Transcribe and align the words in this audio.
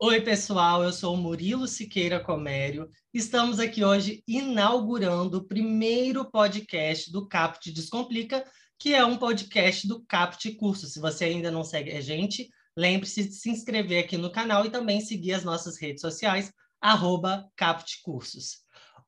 Oi, 0.00 0.20
pessoal, 0.20 0.82
eu 0.82 0.92
sou 0.92 1.14
o 1.14 1.16
Murilo 1.16 1.68
Siqueira 1.68 2.18
Comério. 2.18 2.90
Estamos 3.12 3.60
aqui 3.60 3.84
hoje 3.84 4.24
inaugurando 4.26 5.38
o 5.38 5.44
primeiro 5.46 6.28
podcast 6.28 7.12
do 7.12 7.28
Caput 7.28 7.70
Descomplica, 7.70 8.44
que 8.76 8.92
é 8.92 9.04
um 9.04 9.16
podcast 9.16 9.86
do 9.86 10.04
Caput 10.04 10.50
Curso. 10.56 10.88
Se 10.88 10.98
você 10.98 11.26
ainda 11.26 11.48
não 11.48 11.62
segue 11.62 11.92
a 11.92 12.00
gente, 12.00 12.48
lembre-se 12.76 13.28
de 13.28 13.34
se 13.34 13.48
inscrever 13.48 14.02
aqui 14.02 14.18
no 14.18 14.32
canal 14.32 14.66
e 14.66 14.70
também 14.70 15.00
seguir 15.00 15.32
as 15.32 15.44
nossas 15.44 15.80
redes 15.80 16.00
sociais, 16.00 16.52
arroba 16.80 17.48
Caput 17.56 18.02
Cursos. 18.02 18.58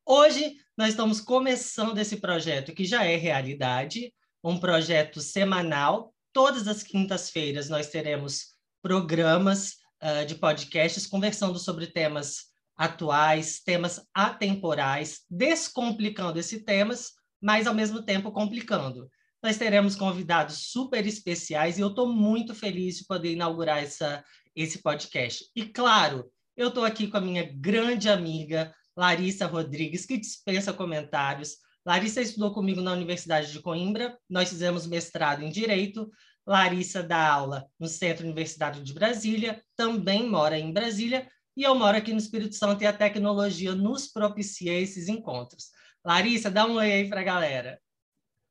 Hoje 0.06 0.54
nós 0.78 0.90
estamos 0.90 1.20
começando 1.20 1.98
esse 1.98 2.18
projeto 2.18 2.72
que 2.72 2.84
já 2.84 3.04
é 3.04 3.16
realidade, 3.16 4.14
um 4.42 4.56
projeto 4.56 5.20
semanal. 5.20 6.14
Todas 6.32 6.68
as 6.68 6.84
quintas-feiras 6.84 7.68
nós 7.68 7.88
teremos 7.88 8.54
programas 8.80 9.84
uh, 10.06 10.24
de 10.24 10.36
podcasts 10.36 11.06
conversando 11.06 11.58
sobre 11.58 11.88
temas 11.88 12.44
atuais, 12.76 13.60
temas 13.60 14.00
atemporais, 14.14 15.22
descomplicando 15.28 16.38
esses 16.38 16.62
temas, 16.62 17.12
mas 17.42 17.66
ao 17.66 17.74
mesmo 17.74 18.02
tempo 18.02 18.30
complicando. 18.30 19.08
Nós 19.42 19.56
teremos 19.56 19.96
convidados 19.96 20.70
super 20.70 21.06
especiais 21.06 21.78
e 21.78 21.80
eu 21.80 21.88
estou 21.88 22.12
muito 22.12 22.54
feliz 22.54 22.98
de 22.98 23.06
poder 23.06 23.32
inaugurar 23.32 23.82
essa, 23.82 24.22
esse 24.54 24.82
podcast. 24.82 25.44
E 25.54 25.64
claro, 25.64 26.30
eu 26.56 26.68
estou 26.68 26.84
aqui 26.84 27.08
com 27.08 27.16
a 27.16 27.20
minha 27.20 27.42
grande 27.54 28.08
amiga 28.08 28.74
Larissa 28.96 29.46
Rodrigues, 29.46 30.06
que 30.06 30.18
dispensa 30.18 30.72
comentários. 30.72 31.56
Larissa 31.84 32.20
estudou 32.20 32.52
comigo 32.52 32.80
na 32.80 32.92
Universidade 32.92 33.52
de 33.52 33.60
Coimbra, 33.60 34.18
nós 34.28 34.48
fizemos 34.48 34.86
mestrado 34.86 35.42
em 35.42 35.50
Direito, 35.50 36.10
Larissa 36.46 37.02
dá 37.02 37.28
aula 37.28 37.66
no 37.78 37.88
Centro 37.88 38.24
Universitário 38.24 38.82
de 38.82 38.94
Brasília, 38.94 39.60
também 39.74 40.28
mora 40.28 40.56
em 40.56 40.72
Brasília, 40.72 41.28
e 41.56 41.62
eu 41.62 41.74
moro 41.74 41.96
aqui 41.96 42.12
no 42.12 42.18
Espírito 42.18 42.54
Santo 42.54 42.82
e 42.82 42.86
a 42.86 42.92
tecnologia 42.92 43.74
nos 43.74 44.06
propicia 44.06 44.72
esses 44.78 45.08
encontros. 45.08 45.70
Larissa, 46.04 46.50
dá 46.50 46.64
um 46.64 46.76
oi 46.76 46.92
aí 46.92 47.08
para 47.08 47.20
a 47.20 47.24
galera. 47.24 47.80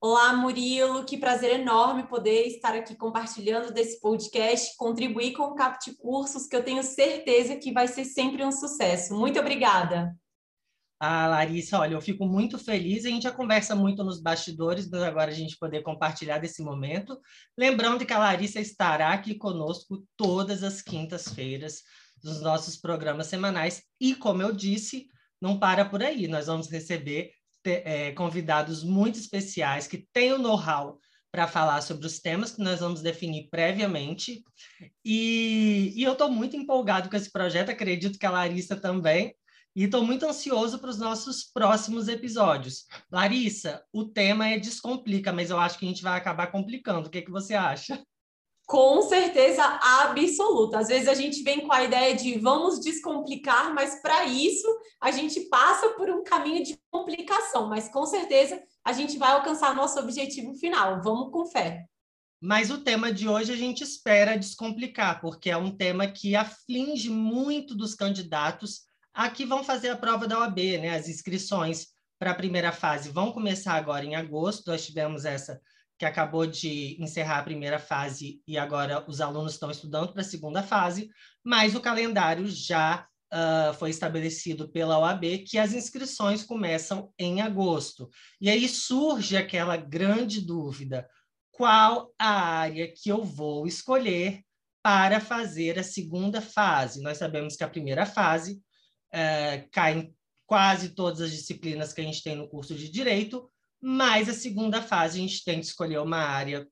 Olá, 0.01 0.33
Murilo, 0.33 1.05
que 1.05 1.17
prazer 1.17 1.59
enorme 1.59 2.03
poder 2.03 2.47
estar 2.47 2.75
aqui 2.75 2.95
compartilhando 2.95 3.73
desse 3.73 3.99
podcast, 4.01 4.75
contribuir 4.75 5.31
com 5.31 5.43
o 5.43 5.55
Capt 5.55 5.95
Cursos, 5.95 6.47
que 6.47 6.55
eu 6.55 6.63
tenho 6.63 6.83
certeza 6.83 7.55
que 7.55 7.71
vai 7.71 7.88
ser 7.88 8.03
sempre 8.03 8.43
um 8.43 8.51
sucesso. 8.51 9.16
Muito 9.16 9.39
obrigada. 9.39 10.13
Ah, 10.99 11.27
Larissa, 11.27 11.79
olha, 11.79 11.93
eu 11.93 12.01
fico 12.01 12.25
muito 12.25 12.57
feliz. 12.57 13.05
A 13.05 13.09
gente 13.09 13.23
já 13.23 13.31
conversa 13.31 13.75
muito 13.75 14.03
nos 14.03 14.21
bastidores, 14.21 14.89
mas 14.89 15.03
agora 15.03 15.31
a 15.31 15.33
gente 15.33 15.57
poder 15.57 15.81
compartilhar 15.83 16.39
desse 16.39 16.63
momento. 16.63 17.19
Lembrando 17.57 18.05
que 18.05 18.13
a 18.13 18.19
Larissa 18.19 18.59
estará 18.59 19.11
aqui 19.11 19.35
conosco 19.35 20.05
todas 20.16 20.63
as 20.63 20.81
quintas-feiras 20.81 21.81
dos 22.23 22.41
nossos 22.41 22.77
programas 22.77 23.27
semanais. 23.27 23.83
E, 23.99 24.16
como 24.16 24.41
eu 24.41 24.53
disse, 24.53 25.07
não 25.41 25.59
para 25.59 25.85
por 25.85 26.01
aí. 26.01 26.27
Nós 26.27 26.47
vamos 26.47 26.71
receber 26.71 27.31
é, 27.66 28.11
convidados 28.13 28.83
muito 28.83 29.19
especiais 29.19 29.88
que 29.88 30.07
têm 30.13 30.33
o 30.33 30.38
know-how 30.38 30.97
para 31.31 31.47
falar 31.47 31.81
sobre 31.81 32.07
os 32.07 32.19
temas 32.19 32.51
que 32.51 32.61
nós 32.61 32.79
vamos 32.79 33.01
definir 33.01 33.49
previamente. 33.49 34.41
E, 35.03 35.91
e 35.93 36.03
eu 36.03 36.13
estou 36.13 36.31
muito 36.31 36.55
empolgado 36.55 37.09
com 37.09 37.17
esse 37.17 37.29
projeto, 37.29 37.71
acredito 37.71 38.17
que 38.17 38.25
a 38.25 38.31
Larissa 38.31 38.77
também. 38.77 39.35
E 39.75 39.83
estou 39.83 40.05
muito 40.05 40.25
ansioso 40.25 40.79
para 40.79 40.89
os 40.89 40.97
nossos 40.97 41.43
próximos 41.43 42.07
episódios. 42.07 42.85
Larissa, 43.11 43.83
o 43.91 44.05
tema 44.05 44.47
é 44.47 44.57
descomplica, 44.57 45.33
mas 45.33 45.49
eu 45.49 45.59
acho 45.59 45.77
que 45.77 45.85
a 45.85 45.89
gente 45.89 46.01
vai 46.01 46.17
acabar 46.17 46.47
complicando. 46.47 47.07
O 47.07 47.11
que, 47.11 47.21
que 47.21 47.31
você 47.31 47.55
acha? 47.55 48.01
Com 48.65 49.01
certeza 49.01 49.63
absoluta. 49.63 50.79
Às 50.79 50.87
vezes 50.87 51.09
a 51.09 51.13
gente 51.13 51.43
vem 51.43 51.67
com 51.67 51.73
a 51.73 51.83
ideia 51.83 52.15
de 52.15 52.39
vamos 52.39 52.79
descomplicar, 52.79 53.73
mas 53.73 54.01
para 54.01 54.23
isso 54.23 54.65
a 55.01 55.11
gente 55.11 55.41
passa 55.49 55.89
por 55.89 56.09
um 56.09 56.23
caminho 56.23 56.63
de 56.63 56.79
complicação. 56.89 57.67
Mas 57.67 57.89
com 57.89 58.05
certeza 58.05 58.63
a 58.81 58.94
gente 58.94 59.17
vai 59.17 59.33
alcançar 59.33 59.75
nosso 59.75 60.00
objetivo 60.00 60.55
final. 60.55 61.01
Vamos 61.03 61.31
com 61.31 61.45
fé. 61.45 61.85
Mas 62.41 62.71
o 62.71 62.77
tema 62.77 63.11
de 63.11 63.27
hoje 63.27 63.51
a 63.51 63.57
gente 63.57 63.83
espera 63.83 64.38
descomplicar, 64.38 65.19
porque 65.19 65.50
é 65.50 65.57
um 65.57 65.75
tema 65.75 66.07
que 66.07 66.33
aflige 66.33 67.09
muito 67.09 67.75
dos 67.75 67.94
candidatos 67.94 68.85
Aqui 69.15 69.45
vão 69.45 69.63
fazer 69.63 69.87
a 69.89 69.97
prova 69.97 70.27
da 70.27 70.39
OAB, 70.39 70.77
né? 70.77 70.93
As 70.93 71.07
inscrições 71.07 71.87
para 72.19 72.31
a 72.31 72.35
primeira 72.35 72.73
fase 72.73 73.09
vão 73.09 73.31
começar 73.31 73.75
agora 73.75 74.03
em 74.03 74.13
agosto. 74.13 74.67
Nós 74.67 74.85
tivemos 74.85 75.23
essa 75.23 75.61
que 75.97 76.03
acabou 76.03 76.45
de 76.45 77.01
encerrar 77.01 77.39
a 77.39 77.43
primeira 77.43 77.79
fase 77.79 78.41
e 78.45 78.57
agora 78.57 79.05
os 79.07 79.21
alunos 79.21 79.53
estão 79.53 79.71
estudando 79.71 80.11
para 80.11 80.19
a 80.19 80.25
segunda 80.25 80.61
fase, 80.61 81.09
mas 81.41 81.73
o 81.73 81.79
calendário 81.79 82.45
já 82.45 83.07
uh, 83.33 83.73
foi 83.75 83.89
estabelecido 83.89 84.69
pela 84.69 84.99
OAB 84.99 85.45
que 85.47 85.57
as 85.57 85.71
inscrições 85.71 86.43
começam 86.43 87.09
em 87.17 87.41
agosto. 87.41 88.09
E 88.41 88.49
aí 88.49 88.67
surge 88.67 89.37
aquela 89.37 89.77
grande 89.77 90.41
dúvida: 90.41 91.07
qual 91.51 92.13
a 92.19 92.31
área 92.31 92.91
que 92.93 93.07
eu 93.07 93.23
vou 93.23 93.65
escolher 93.65 94.41
para 94.83 95.21
fazer 95.21 95.79
a 95.79 95.83
segunda 95.83 96.41
fase? 96.41 97.01
Nós 97.01 97.17
sabemos 97.17 97.55
que 97.55 97.63
a 97.63 97.69
primeira 97.69 98.05
fase 98.05 98.61
é, 99.15 99.65
caem 99.71 100.13
quase 100.45 100.89
todas 100.89 101.21
as 101.21 101.31
disciplinas 101.31 101.93
que 101.93 102.01
a 102.01 102.03
gente 102.03 102.21
tem 102.21 102.35
no 102.35 102.49
curso 102.49 102.75
de 102.75 102.89
Direito, 102.89 103.49
mas 103.81 104.27
a 104.27 104.33
segunda 104.33 104.81
fase 104.81 105.17
a 105.17 105.21
gente 105.21 105.43
tem 105.45 105.59
que 105.59 105.65
escolher 105.65 105.99
uma 105.99 106.17
área 106.17 106.67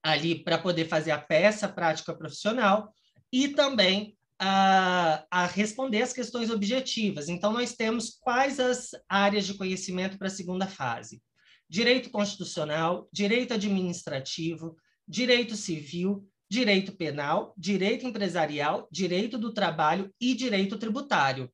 ali 0.00 0.42
para 0.42 0.58
poder 0.58 0.86
fazer 0.86 1.10
a 1.10 1.20
peça 1.20 1.68
prática 1.68 2.14
profissional 2.14 2.94
e 3.32 3.48
também 3.48 4.16
a, 4.38 5.24
a, 5.30 5.46
responder 5.46 6.02
as 6.02 6.12
questões 6.12 6.50
objetivas. 6.50 7.28
Então, 7.28 7.52
nós 7.52 7.74
temos 7.74 8.18
quais 8.20 8.60
as 8.60 8.90
áreas 9.08 9.46
de 9.46 9.54
conhecimento 9.54 10.18
para 10.18 10.28
a 10.28 10.30
segunda 10.30 10.66
fase: 10.66 11.20
direito 11.68 12.10
constitucional, 12.10 13.08
direito 13.12 13.54
administrativo, 13.54 14.76
direito 15.06 15.56
civil, 15.56 16.28
direito 16.48 16.92
penal, 16.92 17.54
direito 17.56 18.06
empresarial, 18.06 18.88
direito 18.90 19.38
do 19.38 19.52
trabalho 19.52 20.12
e 20.20 20.34
direito 20.34 20.78
tributário. 20.78 21.50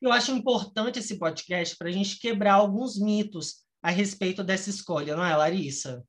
Eu 0.00 0.12
acho 0.12 0.32
importante 0.32 0.98
esse 0.98 1.18
podcast 1.18 1.76
para 1.76 1.88
a 1.88 1.92
gente 1.92 2.18
quebrar 2.18 2.54
alguns 2.54 2.98
mitos 2.98 3.64
a 3.82 3.90
respeito 3.90 4.42
dessa 4.42 4.70
escolha, 4.70 5.16
não 5.16 5.24
é, 5.24 5.34
Larissa? 5.36 6.04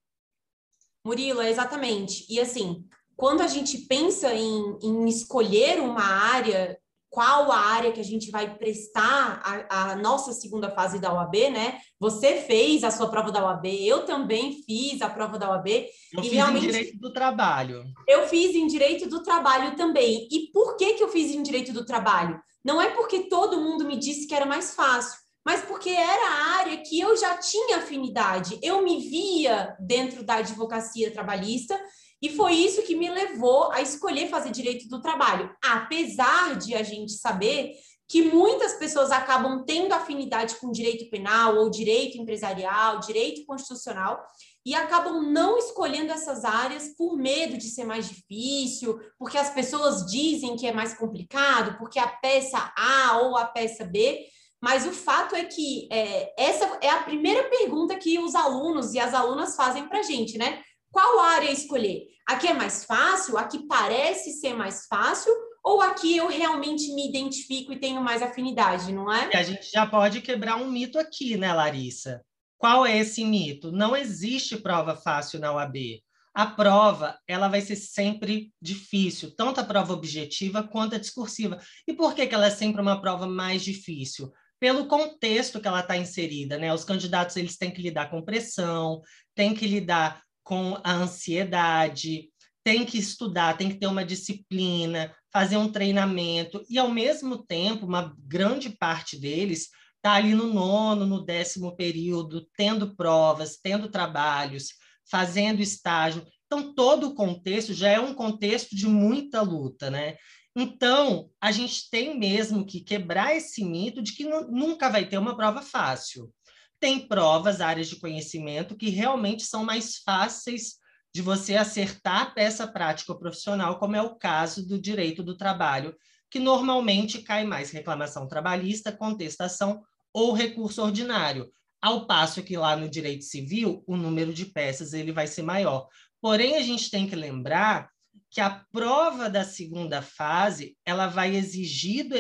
Murilo, 1.06 1.42
é 1.42 1.50
exatamente. 1.50 2.26
E 2.30 2.40
assim, 2.40 2.86
quando 3.16 3.42
a 3.42 3.48
gente 3.48 3.78
pensa 3.80 4.34
em, 4.34 4.78
em 4.82 5.08
escolher 5.08 5.80
uma 5.80 6.04
área 6.04 6.78
qual 7.18 7.52
a 7.52 7.58
área 7.58 7.92
que 7.92 8.00
a 8.00 8.04
gente 8.04 8.30
vai 8.30 8.60
prestar 8.60 9.42
a, 9.44 9.94
a, 9.94 9.96
nossa 9.96 10.34
segunda 10.34 10.70
fase 10.70 11.00
da 11.00 11.12
OAB, 11.12 11.50
né? 11.50 11.80
Você 12.00 12.44
fez 12.44 12.84
a 12.84 12.92
sua 12.92 13.10
prova 13.10 13.32
da 13.32 13.44
OAB, 13.44 13.66
eu 13.66 14.06
também 14.06 14.62
fiz 14.62 15.02
a 15.02 15.10
prova 15.10 15.40
da 15.40 15.50
OAB. 15.50 15.68
Eu 16.14 16.22
fiz 16.22 16.32
realmente, 16.32 16.66
em 16.66 16.68
Direito 16.68 17.00
do 17.00 17.12
Trabalho. 17.12 17.86
Eu 18.08 18.28
fiz 18.28 18.56
em 18.56 18.68
Direito 18.68 19.10
do 19.10 19.24
Trabalho 19.24 19.76
também. 19.76 20.28
E 20.32 20.52
por 20.52 20.78
que, 20.78 20.94
que 20.94 21.04
eu 21.04 21.08
fiz 21.08 21.32
em 21.32 21.42
Direito 21.42 21.74
do 21.74 21.84
Trabalho? 21.84 22.40
Não 22.64 22.80
é 22.80 22.92
porque 22.92 23.22
todo 23.22 23.62
mundo 23.62 23.84
me 23.84 23.98
disse 23.98 24.28
que 24.28 24.36
era 24.36 24.46
mais 24.46 24.76
fácil, 24.76 25.18
mas 25.44 25.64
porque 25.64 25.90
era 25.90 26.28
a 26.28 26.60
área 26.60 26.78
que 26.78 27.00
eu 27.00 27.18
já 27.18 27.36
tinha 27.38 27.78
afinidade. 27.78 28.60
Eu 28.62 28.84
me 28.84 29.00
via 29.00 29.76
dentro 29.80 30.24
da 30.24 30.36
advocacia 30.36 31.10
trabalhista 31.10 31.80
e 32.22 32.30
foi 32.30 32.54
isso 32.54 32.84
que 32.84 32.96
me 32.96 33.10
levou 33.10 33.72
a 33.72 33.82
escolher 33.82 34.30
fazer 34.30 34.52
direito 34.52 34.88
do 34.88 35.02
trabalho. 35.02 35.56
Apesar 35.64 36.58
de 36.58 36.74
a 36.74 36.84
gente 36.84 37.14
saber 37.14 37.76
que 38.10 38.24
muitas 38.24 38.74
pessoas 38.74 39.12
acabam 39.12 39.64
tendo 39.66 39.94
afinidade 39.94 40.56
com 40.56 40.72
direito 40.72 41.10
penal 41.10 41.58
ou 41.58 41.70
direito 41.70 42.18
empresarial, 42.18 43.00
direito 43.00 43.46
constitucional 43.46 44.26
e 44.66 44.74
acabam 44.74 45.22
não 45.22 45.58
escolhendo 45.58 46.12
essas 46.12 46.44
áreas 46.44 46.94
por 46.98 47.18
medo 47.18 47.58
de 47.58 47.70
ser 47.70 47.86
mais 47.86 48.10
difícil, 48.10 49.00
porque 49.18 49.38
as 49.38 49.50
pessoas 49.50 50.06
dizem 50.06 50.56
que 50.56 50.68
é 50.68 50.74
mais 50.74 50.94
complicado, 50.94 51.78
porque 51.78 52.00
a 52.00 52.08
peça 52.08 52.74
A 52.78 53.20
ou 53.20 53.38
a 53.38 53.46
peça 53.46 53.86
B. 53.86 54.26
Mas 54.62 54.86
o 54.88 54.92
fato 54.92 55.36
é 55.36 55.46
que 55.46 55.88
é, 55.92 56.34
essa 56.38 56.80
é 56.82 56.90
a 56.90 57.04
primeira 57.04 57.48
pergunta 57.50 57.96
que 57.96 58.18
os 58.20 58.34
alunos 58.34 58.94
e 58.94 59.00
as 59.00 59.14
alunas 59.14 59.56
fazem 59.56 59.88
para 59.88 60.00
a 60.00 60.04
gente, 60.04 60.38
né? 60.38 60.62
Qual 60.98 61.20
área 61.20 61.52
escolher? 61.52 62.08
Aqui 62.28 62.48
é 62.48 62.54
mais 62.56 62.84
fácil? 62.84 63.38
Aqui 63.38 63.68
parece 63.68 64.32
ser 64.32 64.56
mais 64.56 64.88
fácil? 64.88 65.32
Ou 65.64 65.80
aqui 65.80 66.18
eu 66.18 66.28
realmente 66.28 66.92
me 66.96 67.08
identifico 67.08 67.72
e 67.72 67.80
tenho 67.80 68.02
mais 68.02 68.24
afinidade, 68.24 68.92
não 68.92 69.14
é? 69.14 69.30
E 69.32 69.38
a 69.38 69.44
gente 69.44 69.70
já 69.70 69.86
pode 69.86 70.22
quebrar 70.22 70.56
um 70.56 70.72
mito 70.72 70.98
aqui, 70.98 71.38
né, 71.38 71.54
Larissa? 71.54 72.26
Qual 72.58 72.84
é 72.84 72.98
esse 72.98 73.24
mito? 73.24 73.72
Não 73.72 73.96
existe 73.96 74.58
prova 74.58 74.96
fácil 74.96 75.40
na 75.40 75.54
UAB. 75.54 76.02
A 76.34 76.48
prova, 76.48 77.16
ela 77.28 77.48
vai 77.48 77.62
ser 77.62 77.76
sempre 77.76 78.52
difícil, 78.60 79.36
tanto 79.36 79.60
a 79.60 79.64
prova 79.64 79.94
objetiva 79.94 80.64
quanto 80.64 80.96
a 80.96 81.00
discursiva. 81.00 81.60
E 81.88 81.94
por 81.94 82.16
que, 82.16 82.26
que 82.26 82.34
ela 82.34 82.48
é 82.48 82.52
sempre 82.52 82.82
uma 82.82 83.00
prova 83.00 83.28
mais 83.28 83.64
difícil? 83.64 84.34
Pelo 84.60 84.88
contexto 84.88 85.62
que 85.62 85.68
ela 85.68 85.82
está 85.82 85.96
inserida, 85.96 86.58
né? 86.58 86.74
Os 86.74 86.84
candidatos 86.84 87.38
eles 87.38 87.56
têm 87.56 87.70
que 87.70 87.84
lidar 87.84 88.10
com 88.10 88.26
pressão, 88.26 89.00
têm 89.36 89.54
que 89.54 89.68
lidar 89.68 90.24
com 90.48 90.80
a 90.82 90.94
ansiedade, 90.94 92.30
tem 92.64 92.86
que 92.86 92.98
estudar, 92.98 93.58
tem 93.58 93.68
que 93.68 93.76
ter 93.78 93.88
uma 93.88 94.06
disciplina, 94.06 95.14
fazer 95.32 95.58
um 95.58 95.70
treinamento, 95.70 96.64
e 96.70 96.80
ao 96.80 96.90
mesmo 96.90 97.46
tempo, 97.46 97.86
uma 97.86 98.16
grande 98.18 98.70
parte 98.70 99.20
deles 99.20 99.68
está 99.98 100.14
ali 100.14 100.34
no 100.34 100.54
nono, 100.54 101.06
no 101.06 101.26
décimo 101.26 101.76
período, 101.76 102.48
tendo 102.56 102.96
provas, 102.96 103.60
tendo 103.62 103.90
trabalhos, 103.90 104.70
fazendo 105.12 105.62
estágio. 105.62 106.26
Então, 106.46 106.74
todo 106.74 107.10
o 107.10 107.14
contexto 107.14 107.74
já 107.74 107.90
é 107.90 108.00
um 108.00 108.14
contexto 108.14 108.74
de 108.74 108.88
muita 108.88 109.42
luta, 109.42 109.90
né? 109.90 110.16
Então, 110.56 111.30
a 111.42 111.52
gente 111.52 111.90
tem 111.90 112.18
mesmo 112.18 112.66
que 112.66 112.80
quebrar 112.80 113.36
esse 113.36 113.66
mito 113.66 114.02
de 114.02 114.14
que 114.14 114.24
nunca 114.24 114.90
vai 114.90 115.06
ter 115.06 115.18
uma 115.18 115.36
prova 115.36 115.62
fácil. 115.62 116.34
Tem 116.80 117.08
provas, 117.08 117.62
áreas 117.62 117.88
de 117.88 117.96
conhecimento, 117.96 118.76
que 118.76 118.90
realmente 118.90 119.44
são 119.44 119.64
mais 119.64 119.98
fáceis 119.98 120.76
de 121.14 121.22
você 121.22 121.56
acertar 121.56 122.22
a 122.22 122.26
peça 122.28 122.68
prática 122.68 123.16
profissional, 123.16 123.80
como 123.80 123.96
é 123.96 124.02
o 124.02 124.16
caso 124.16 124.68
do 124.68 124.80
direito 124.80 125.24
do 125.24 125.36
trabalho, 125.36 125.96
que 126.30 126.40
normalmente 126.40 127.22
cai 127.22 127.44
mais 127.44 127.72
reclamação 127.72 128.28
trabalhista, 128.28 128.92
contestação 128.92 129.82
ou 130.14 130.34
recurso 130.34 130.84
ordinário, 130.84 131.50
ao 131.82 132.06
passo 132.06 132.44
que 132.44 132.58
lá 132.58 132.76
no 132.76 132.90
direito 132.90 133.24
civil 133.24 133.84
o 133.88 133.96
número 133.96 134.34
de 134.34 134.46
peças 134.46 134.94
ele 134.94 135.12
vai 135.12 135.28
ser 135.28 135.44
maior. 135.44 135.88
Porém, 136.22 136.56
a 136.56 136.62
gente 136.62 136.90
tem 136.90 137.08
que 137.08 137.16
lembrar 137.16 137.90
que 138.30 138.42
a 138.42 138.64
prova 138.72 139.30
da 139.30 139.44
segunda 139.44 140.02
fase 140.02 140.76
ela 140.86 141.08
vai 141.08 141.36
exigir 141.36 142.08
do, 142.08 142.16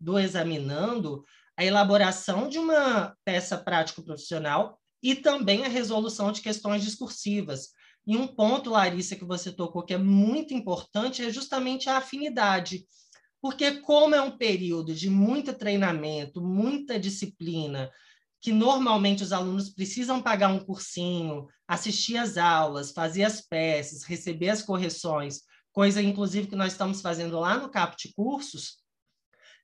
do 0.00 0.18
examinando 0.18 1.22
a 1.60 1.64
elaboração 1.64 2.48
de 2.48 2.58
uma 2.58 3.14
peça 3.22 3.58
prático-profissional 3.58 4.80
e 5.02 5.14
também 5.14 5.62
a 5.62 5.68
resolução 5.68 6.32
de 6.32 6.40
questões 6.40 6.82
discursivas. 6.82 7.68
E 8.06 8.16
um 8.16 8.26
ponto, 8.26 8.70
Larissa, 8.70 9.14
que 9.14 9.26
você 9.26 9.52
tocou 9.52 9.82
que 9.82 9.92
é 9.92 9.98
muito 9.98 10.54
importante 10.54 11.22
é 11.22 11.28
justamente 11.28 11.90
a 11.90 11.98
afinidade. 11.98 12.86
Porque, 13.42 13.72
como 13.72 14.14
é 14.14 14.22
um 14.22 14.38
período 14.38 14.94
de 14.94 15.10
muito 15.10 15.52
treinamento, 15.52 16.40
muita 16.40 16.98
disciplina, 16.98 17.90
que 18.40 18.52
normalmente 18.52 19.22
os 19.22 19.30
alunos 19.30 19.68
precisam 19.68 20.22
pagar 20.22 20.48
um 20.48 20.64
cursinho, 20.64 21.46
assistir 21.68 22.16
às 22.16 22.38
aulas, 22.38 22.90
fazer 22.90 23.24
as 23.24 23.42
peças, 23.42 24.02
receber 24.02 24.48
as 24.48 24.62
correções, 24.62 25.42
coisa 25.74 26.00
inclusive 26.00 26.48
que 26.48 26.56
nós 26.56 26.72
estamos 26.72 27.02
fazendo 27.02 27.38
lá 27.38 27.58
no 27.58 27.68
CAPT 27.68 28.14
Cursos. 28.16 28.79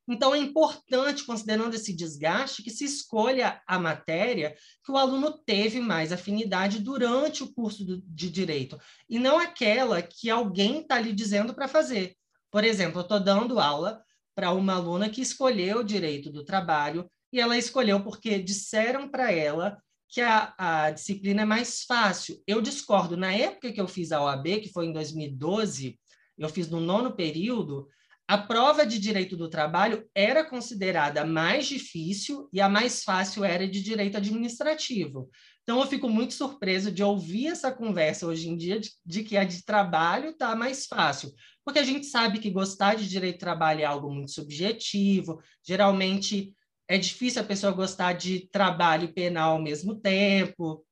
Então, 0.08 0.34
é 0.34 0.38
importante, 0.38 1.24
considerando 1.24 1.74
esse 1.74 1.92
desgaste, 1.92 2.62
que 2.62 2.70
se 2.70 2.84
escolha 2.84 3.60
a 3.66 3.78
matéria 3.78 4.54
que 4.84 4.92
o 4.92 4.96
aluno 4.96 5.32
teve 5.44 5.80
mais 5.80 6.12
afinidade 6.12 6.78
durante 6.78 7.42
o 7.42 7.52
curso 7.52 7.84
de 7.84 8.30
direito, 8.30 8.78
e 9.08 9.18
não 9.18 9.38
aquela 9.38 10.00
que 10.00 10.30
alguém 10.30 10.80
está 10.80 11.00
lhe 11.00 11.12
dizendo 11.12 11.54
para 11.54 11.66
fazer. 11.66 12.14
Por 12.50 12.62
exemplo, 12.64 13.00
eu 13.00 13.02
estou 13.02 13.18
dando 13.18 13.58
aula 13.58 14.00
para 14.34 14.52
uma 14.52 14.74
aluna 14.74 15.08
que 15.08 15.20
escolheu 15.20 15.80
o 15.80 15.84
direito 15.84 16.30
do 16.30 16.44
trabalho, 16.44 17.10
e 17.32 17.40
ela 17.40 17.58
escolheu 17.58 18.02
porque 18.02 18.38
disseram 18.38 19.08
para 19.08 19.32
ela 19.32 19.76
que 20.08 20.20
a, 20.20 20.54
a 20.56 20.90
disciplina 20.90 21.42
é 21.42 21.44
mais 21.44 21.82
fácil. 21.82 22.40
Eu 22.46 22.60
discordo. 22.60 23.16
Na 23.16 23.32
época 23.32 23.72
que 23.72 23.80
eu 23.80 23.88
fiz 23.88 24.12
a 24.12 24.22
OAB, 24.22 24.60
que 24.60 24.72
foi 24.72 24.86
em 24.86 24.92
2012, 24.92 25.98
eu 26.38 26.48
fiz 26.48 26.68
no 26.68 26.80
nono 26.80 27.16
período, 27.16 27.88
a 28.28 28.36
prova 28.36 28.84
de 28.84 28.98
direito 28.98 29.36
do 29.36 29.48
trabalho 29.48 30.04
era 30.12 30.44
considerada 30.44 31.24
mais 31.24 31.66
difícil 31.66 32.48
e 32.52 32.60
a 32.60 32.68
mais 32.68 33.04
fácil 33.04 33.44
era 33.44 33.68
de 33.68 33.80
direito 33.80 34.16
administrativo. 34.16 35.30
Então, 35.62 35.80
eu 35.80 35.86
fico 35.86 36.08
muito 36.08 36.34
surpreso 36.34 36.90
de 36.90 37.02
ouvir 37.02 37.48
essa 37.48 37.70
conversa 37.70 38.26
hoje 38.26 38.48
em 38.48 38.56
dia 38.56 38.80
de, 38.80 38.90
de 39.04 39.22
que 39.22 39.36
a 39.36 39.44
de 39.44 39.64
trabalho 39.64 40.30
está 40.30 40.56
mais 40.56 40.86
fácil, 40.86 41.32
porque 41.64 41.78
a 41.78 41.84
gente 41.84 42.06
sabe 42.06 42.40
que 42.40 42.50
gostar 42.50 42.96
de 42.96 43.08
direito 43.08 43.36
do 43.36 43.40
trabalho 43.40 43.80
é 43.80 43.84
algo 43.84 44.12
muito 44.12 44.32
subjetivo, 44.32 45.40
geralmente 45.64 46.52
é 46.88 46.98
difícil 46.98 47.42
a 47.42 47.44
pessoa 47.44 47.72
gostar 47.72 48.12
de 48.12 48.48
trabalho 48.50 49.04
e 49.04 49.12
penal 49.12 49.52
ao 49.52 49.62
mesmo 49.62 49.96
tempo. 49.96 50.84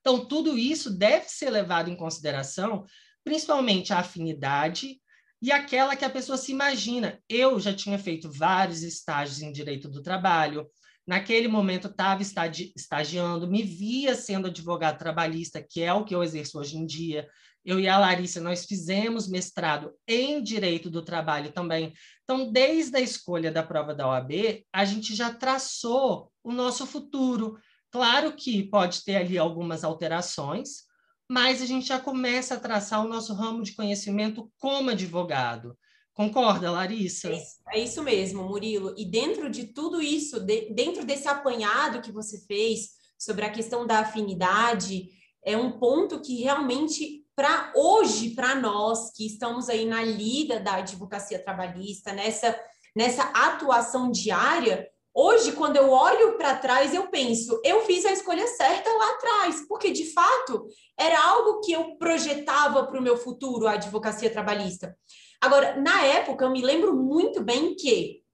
Então, 0.00 0.26
tudo 0.26 0.58
isso 0.58 0.90
deve 0.90 1.28
ser 1.28 1.50
levado 1.50 1.88
em 1.88 1.96
consideração, 1.96 2.84
principalmente 3.24 3.92
a 3.92 3.98
afinidade 3.98 5.00
e 5.44 5.52
aquela 5.52 5.94
que 5.94 6.06
a 6.06 6.10
pessoa 6.10 6.38
se 6.38 6.50
imagina. 6.50 7.20
Eu 7.28 7.60
já 7.60 7.74
tinha 7.74 7.98
feito 7.98 8.32
vários 8.32 8.82
estágios 8.82 9.42
em 9.42 9.52
direito 9.52 9.90
do 9.90 10.00
trabalho, 10.00 10.66
naquele 11.06 11.48
momento 11.48 11.86
estava 11.86 12.22
estagi 12.22 12.72
estagiando, 12.74 13.46
me 13.46 13.62
via 13.62 14.14
sendo 14.14 14.46
advogado 14.46 14.96
trabalhista, 14.96 15.62
que 15.62 15.82
é 15.82 15.92
o 15.92 16.02
que 16.02 16.14
eu 16.14 16.22
exerço 16.22 16.58
hoje 16.58 16.78
em 16.78 16.86
dia. 16.86 17.28
Eu 17.62 17.78
e 17.78 17.86
a 17.86 17.98
Larissa, 17.98 18.40
nós 18.40 18.64
fizemos 18.64 19.28
mestrado 19.28 19.92
em 20.08 20.42
Direito 20.42 20.88
do 20.88 21.04
Trabalho 21.04 21.52
também. 21.52 21.92
Então, 22.22 22.50
desde 22.50 22.96
a 22.96 23.00
escolha 23.00 23.52
da 23.52 23.62
prova 23.62 23.94
da 23.94 24.08
OAB, 24.08 24.64
a 24.72 24.86
gente 24.86 25.14
já 25.14 25.30
traçou 25.30 26.32
o 26.42 26.52
nosso 26.52 26.86
futuro. 26.86 27.58
Claro 27.90 28.32
que 28.32 28.62
pode 28.62 29.04
ter 29.04 29.16
ali 29.16 29.36
algumas 29.36 29.84
alterações, 29.84 30.84
mas 31.28 31.62
a 31.62 31.66
gente 31.66 31.86
já 31.86 31.98
começa 31.98 32.54
a 32.54 32.60
traçar 32.60 33.04
o 33.04 33.08
nosso 33.08 33.32
ramo 33.34 33.62
de 33.62 33.74
conhecimento 33.74 34.50
como 34.58 34.90
advogado. 34.90 35.76
Concorda, 36.12 36.70
Larissa? 36.70 37.28
É 37.28 37.36
isso, 37.36 37.56
é 37.72 37.78
isso 37.78 38.02
mesmo, 38.02 38.44
Murilo. 38.44 38.94
E 38.96 39.04
dentro 39.04 39.50
de 39.50 39.66
tudo 39.66 40.00
isso, 40.00 40.38
de, 40.40 40.72
dentro 40.72 41.04
desse 41.04 41.26
apanhado 41.26 42.00
que 42.00 42.12
você 42.12 42.38
fez 42.46 42.90
sobre 43.18 43.44
a 43.44 43.50
questão 43.50 43.86
da 43.86 44.00
afinidade, 44.00 45.08
é 45.44 45.56
um 45.56 45.72
ponto 45.72 46.20
que 46.20 46.42
realmente 46.42 47.24
para 47.34 47.72
hoje, 47.74 48.30
para 48.30 48.54
nós 48.54 49.10
que 49.12 49.26
estamos 49.26 49.68
aí 49.68 49.84
na 49.84 50.04
lida 50.04 50.60
da 50.60 50.74
advocacia 50.74 51.42
trabalhista, 51.42 52.12
nessa, 52.12 52.56
nessa 52.94 53.24
atuação 53.24 54.10
diária, 54.10 54.88
hoje, 55.14 55.52
quando 55.52 55.76
eu 55.76 55.90
olho 55.90 56.36
para 56.36 56.56
trás, 56.56 56.92
eu 56.92 57.06
penso, 57.08 57.60
eu 57.64 57.84
fiz 57.86 58.04
a 58.04 58.12
escolha 58.12 58.46
certa 58.46 58.90
lá 58.90 59.10
atrás, 59.10 59.64
porque 59.68 59.90
de 59.90 60.12
fato 60.12 60.66
era 60.98 61.18
algo 61.22 61.60
que 61.60 61.72
eu 61.72 61.96
projetava 61.96 62.84
para 62.86 62.98
o 62.98 63.02
meu 63.02 63.16
futuro, 63.16 63.66
a 63.66 63.72
advocacia 63.72 64.28
trabalhista. 64.28 64.96
Agora, 65.40 65.80
na 65.80 66.02
época, 66.04 66.44
eu 66.44 66.50
me 66.50 66.62
lembro 66.62 66.94
muito 66.94 67.42
bem 67.42 67.76
que 67.76 68.24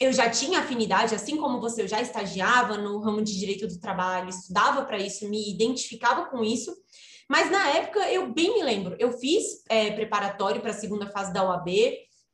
eu 0.00 0.12
já 0.12 0.30
tinha 0.30 0.60
afinidade, 0.60 1.14
assim 1.14 1.36
como 1.36 1.60
você, 1.60 1.82
eu 1.82 1.88
já 1.88 2.00
estagiava 2.00 2.76
no 2.76 3.00
ramo 3.00 3.20
de 3.20 3.36
direito 3.36 3.66
do 3.66 3.80
trabalho, 3.80 4.28
estudava 4.28 4.84
para 4.84 4.98
isso, 4.98 5.28
me 5.28 5.50
identificava 5.50 6.26
com 6.26 6.44
isso. 6.44 6.72
Mas 7.28 7.50
na 7.50 7.68
época 7.70 8.00
eu 8.10 8.32
bem 8.32 8.54
me 8.54 8.62
lembro, 8.62 8.96
eu 8.98 9.12
fiz 9.12 9.44
é, 9.68 9.90
preparatório 9.90 10.60
para 10.60 10.70
a 10.70 10.74
segunda 10.74 11.06
fase 11.08 11.32
da 11.32 11.42
OAB, 11.42 11.68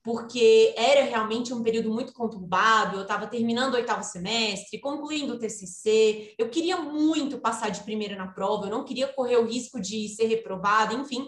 porque 0.04 0.74
era 0.76 1.02
realmente 1.02 1.54
um 1.54 1.62
período 1.62 1.90
muito 1.90 2.12
conturbado, 2.12 2.98
eu 2.98 3.02
estava 3.02 3.26
terminando 3.26 3.72
o 3.72 3.76
oitavo 3.76 4.04
semestre, 4.04 4.78
concluindo 4.78 5.32
o 5.32 5.38
TCC, 5.38 6.34
eu 6.38 6.50
queria 6.50 6.76
muito 6.76 7.38
passar 7.38 7.70
de 7.70 7.82
primeira 7.84 8.14
na 8.14 8.28
prova, 8.28 8.66
eu 8.66 8.70
não 8.70 8.84
queria 8.84 9.08
correr 9.08 9.38
o 9.38 9.46
risco 9.46 9.80
de 9.80 10.06
ser 10.10 10.26
reprovada, 10.26 10.92
enfim. 10.92 11.26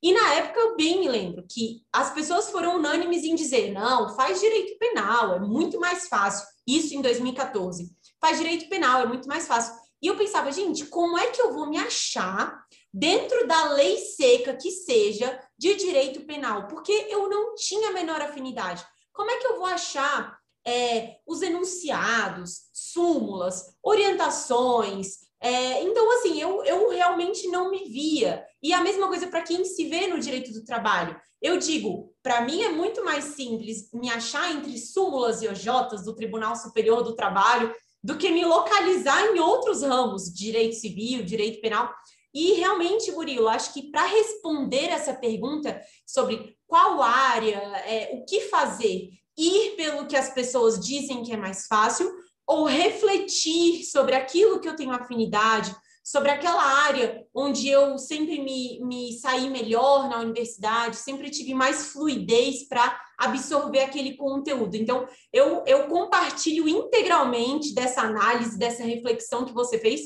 E 0.00 0.12
na 0.12 0.34
época 0.34 0.60
eu 0.60 0.76
bem 0.76 1.00
me 1.00 1.08
lembro 1.08 1.44
que 1.50 1.82
as 1.92 2.14
pessoas 2.14 2.48
foram 2.50 2.76
unânimes 2.76 3.24
em 3.24 3.34
dizer: 3.34 3.72
não, 3.72 4.14
faz 4.14 4.40
direito 4.40 4.78
penal, 4.78 5.34
é 5.34 5.40
muito 5.40 5.80
mais 5.80 6.08
fácil. 6.08 6.46
Isso 6.66 6.94
em 6.94 7.02
2014. 7.02 7.90
Faz 8.20 8.38
direito 8.38 8.68
penal, 8.68 9.02
é 9.02 9.06
muito 9.06 9.28
mais 9.28 9.46
fácil. 9.48 9.74
E 10.00 10.08
eu 10.08 10.16
pensava, 10.16 10.50
gente, 10.50 10.86
como 10.86 11.16
é 11.18 11.28
que 11.28 11.40
eu 11.40 11.52
vou 11.52 11.68
me 11.68 11.78
achar 11.78 12.64
dentro 12.92 13.46
da 13.46 13.72
lei 13.72 13.96
seca 13.98 14.54
que 14.54 14.70
seja 14.70 15.40
de 15.56 15.74
direito 15.76 16.24
penal? 16.26 16.66
Porque 16.68 16.92
eu 17.08 17.28
não 17.28 17.54
tinha 17.54 17.88
a 17.88 17.92
menor 17.92 18.20
afinidade. 18.20 18.84
Como 19.12 19.30
é 19.30 19.38
que 19.38 19.46
eu 19.46 19.56
vou 19.56 19.66
achar 19.66 20.38
é, 20.66 21.16
os 21.26 21.42
enunciados, 21.42 22.68
súmulas, 22.72 23.74
orientações? 23.82 25.22
É, 25.40 25.82
então, 25.82 26.08
assim, 26.12 26.40
eu, 26.40 26.64
eu 26.64 26.88
realmente 26.90 27.48
não 27.48 27.70
me 27.70 27.84
via. 27.84 28.44
E 28.62 28.72
a 28.72 28.80
mesma 28.80 29.08
coisa 29.08 29.26
para 29.26 29.42
quem 29.42 29.64
se 29.64 29.86
vê 29.86 30.06
no 30.06 30.20
direito 30.20 30.52
do 30.52 30.64
trabalho. 30.64 31.20
Eu 31.40 31.58
digo, 31.58 32.14
para 32.22 32.42
mim 32.42 32.62
é 32.62 32.68
muito 32.68 33.04
mais 33.04 33.24
simples 33.24 33.90
me 33.92 34.08
achar 34.08 34.54
entre 34.54 34.78
súmulas 34.78 35.42
e 35.42 35.48
OJs 35.48 36.04
do 36.04 36.14
Tribunal 36.14 36.54
Superior 36.54 37.02
do 37.02 37.16
Trabalho 37.16 37.74
do 38.02 38.16
que 38.16 38.30
me 38.30 38.44
localizar 38.44 39.26
em 39.26 39.40
outros 39.40 39.82
ramos, 39.82 40.32
direito 40.32 40.76
civil, 40.76 41.24
direito 41.24 41.60
penal. 41.60 41.92
E 42.34 42.54
realmente, 42.54 43.12
Murilo, 43.12 43.48
acho 43.48 43.72
que 43.74 43.90
para 43.90 44.06
responder 44.06 44.86
essa 44.86 45.12
pergunta 45.12 45.80
sobre 46.06 46.56
qual 46.66 47.02
área, 47.02 47.58
é, 47.86 48.10
o 48.14 48.24
que 48.24 48.40
fazer, 48.42 49.10
ir 49.36 49.76
pelo 49.76 50.06
que 50.06 50.16
as 50.16 50.32
pessoas 50.32 50.80
dizem 50.80 51.22
que 51.22 51.32
é 51.32 51.36
mais 51.36 51.66
fácil, 51.66 52.10
ou 52.46 52.64
refletir 52.64 53.84
sobre 53.84 54.14
aquilo 54.14 54.60
que 54.60 54.68
eu 54.68 54.76
tenho 54.76 54.92
afinidade, 54.92 55.74
sobre 56.04 56.30
aquela 56.30 56.62
área 56.62 57.24
onde 57.32 57.68
eu 57.68 57.96
sempre 57.96 58.40
me, 58.40 58.80
me 58.82 59.12
saí 59.12 59.48
melhor 59.48 60.08
na 60.08 60.18
universidade, 60.18 60.96
sempre 60.96 61.30
tive 61.30 61.54
mais 61.54 61.92
fluidez 61.92 62.66
para 62.68 63.00
absorver 63.16 63.80
aquele 63.80 64.16
conteúdo. 64.16 64.74
Então, 64.74 65.06
eu, 65.32 65.62
eu 65.64 65.86
compartilho 65.86 66.68
integralmente 66.68 67.72
dessa 67.72 68.02
análise, 68.02 68.58
dessa 68.58 68.82
reflexão 68.82 69.44
que 69.44 69.52
você 69.52 69.78
fez 69.78 70.00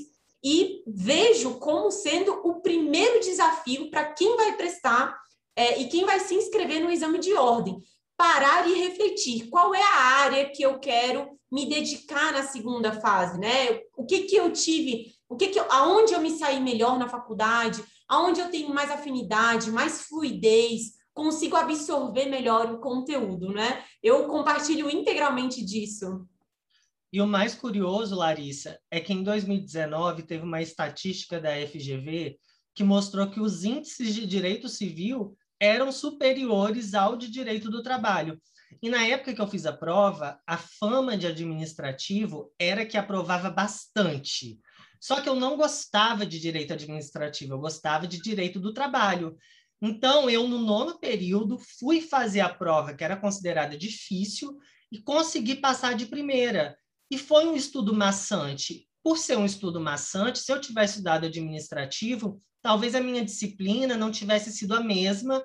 e 0.49 0.85
vejo 0.87 1.59
como 1.59 1.91
sendo 1.91 2.41
o 2.45 2.61
primeiro 2.61 3.19
desafio 3.19 3.91
para 3.91 4.13
quem 4.13 4.37
vai 4.37 4.57
prestar 4.57 5.13
é, 5.57 5.81
e 5.81 5.89
quem 5.89 6.05
vai 6.05 6.21
se 6.21 6.37
inscrever 6.37 6.81
no 6.81 6.89
exame 6.89 7.19
de 7.19 7.35
ordem. 7.35 7.81
Parar 8.17 8.65
e 8.69 8.75
refletir 8.75 9.49
qual 9.49 9.75
é 9.75 9.83
a 9.83 9.97
área 10.23 10.49
que 10.49 10.63
eu 10.63 10.79
quero 10.79 11.37
me 11.51 11.69
dedicar 11.69 12.33
na 12.33 12.45
segunda 12.45 12.93
fase, 12.93 13.41
né? 13.41 13.81
O 13.97 14.07
que 14.07 14.21
que 14.21 14.37
eu 14.37 14.53
tive, 14.53 15.13
o 15.29 15.37
que 15.37 15.49
que 15.49 15.59
eu, 15.59 15.67
aonde 15.69 16.15
eu 16.15 16.21
me 16.21 16.31
saí 16.31 16.61
melhor 16.61 16.97
na 16.97 17.09
faculdade, 17.09 17.83
aonde 18.09 18.41
eu 18.41 18.49
tenho 18.49 18.73
mais 18.73 18.89
afinidade, 18.89 19.73
mais 19.73 20.03
fluidez, 20.03 20.93
consigo 21.13 21.57
absorver 21.57 22.27
melhor 22.27 22.71
o 22.71 22.79
conteúdo, 22.79 23.53
né? 23.53 23.83
Eu 24.01 24.29
compartilho 24.29 24.89
integralmente 24.89 25.65
disso. 25.65 26.25
E 27.13 27.21
o 27.21 27.27
mais 27.27 27.55
curioso, 27.55 28.17
Larissa, 28.17 28.79
é 28.91 29.01
que 29.01 29.13
em 29.13 29.23
2019 29.23 30.25
teve 30.25 30.45
uma 30.45 30.61
estatística 30.61 31.41
da 31.41 31.51
FGV 31.51 32.37
que 32.75 32.85
mostrou 32.85 33.31
que 33.31 33.41
os 33.41 33.65
índices 33.65 34.15
de 34.15 34.27
direito 34.27 34.69
civil 34.69 35.37
eram 35.59 35.91
superiores 35.91 36.95
ao 36.95 37.17
de 37.17 37.31
direito 37.31 37.71
do 37.71 37.83
trabalho. 37.83 38.41
E 38.83 38.91
na 38.91 39.07
época 39.07 39.33
que 39.33 39.41
eu 39.41 39.49
fiz 39.49 39.65
a 39.65 39.73
prova, 39.73 40.39
a 40.47 40.59
fama 40.59 41.17
de 41.17 41.27
administrativo 41.27 42.53
era 42.59 42.85
que 42.85 42.99
aprovava 42.99 43.51
bastante. 43.51 44.61
Só 45.01 45.21
que 45.21 45.29
eu 45.29 45.35
não 45.35 45.57
gostava 45.57 46.27
de 46.27 46.39
direito 46.39 46.73
administrativo, 46.73 47.55
eu 47.55 47.59
gostava 47.59 48.07
de 48.07 48.21
direito 48.21 48.59
do 48.61 48.75
trabalho. 48.75 49.37
Então, 49.81 50.29
eu, 50.29 50.49
no 50.49 50.59
nono 50.59 50.99
período, 50.99 51.59
fui 51.79 52.01
fazer 52.01 52.41
a 52.41 52.49
prova, 52.49 52.95
que 52.95 53.05
era 53.05 53.17
considerada 53.17 53.77
difícil, 53.77 54.59
e 54.91 55.01
consegui 55.01 55.57
passar 55.57 55.95
de 55.95 56.07
primeira. 56.07 56.77
E 57.11 57.19
foi 57.19 57.47
um 57.47 57.57
estudo 57.57 57.95
maçante. 57.95 58.89
Por 59.03 59.19
ser 59.19 59.39
um 59.39 59.45
estudo 59.45 59.81
maçante, 59.81 60.41
se 60.41 60.53
eu 60.53 60.61
tivesse 60.61 60.95
estudado 60.95 61.27
administrativo, 61.27 62.43
talvez 62.63 62.95
a 62.95 63.01
minha 63.01 63.25
disciplina 63.25 63.97
não 63.97 64.11
tivesse 64.11 64.53
sido 64.53 64.75
a 64.75 64.81
mesma 64.81 65.45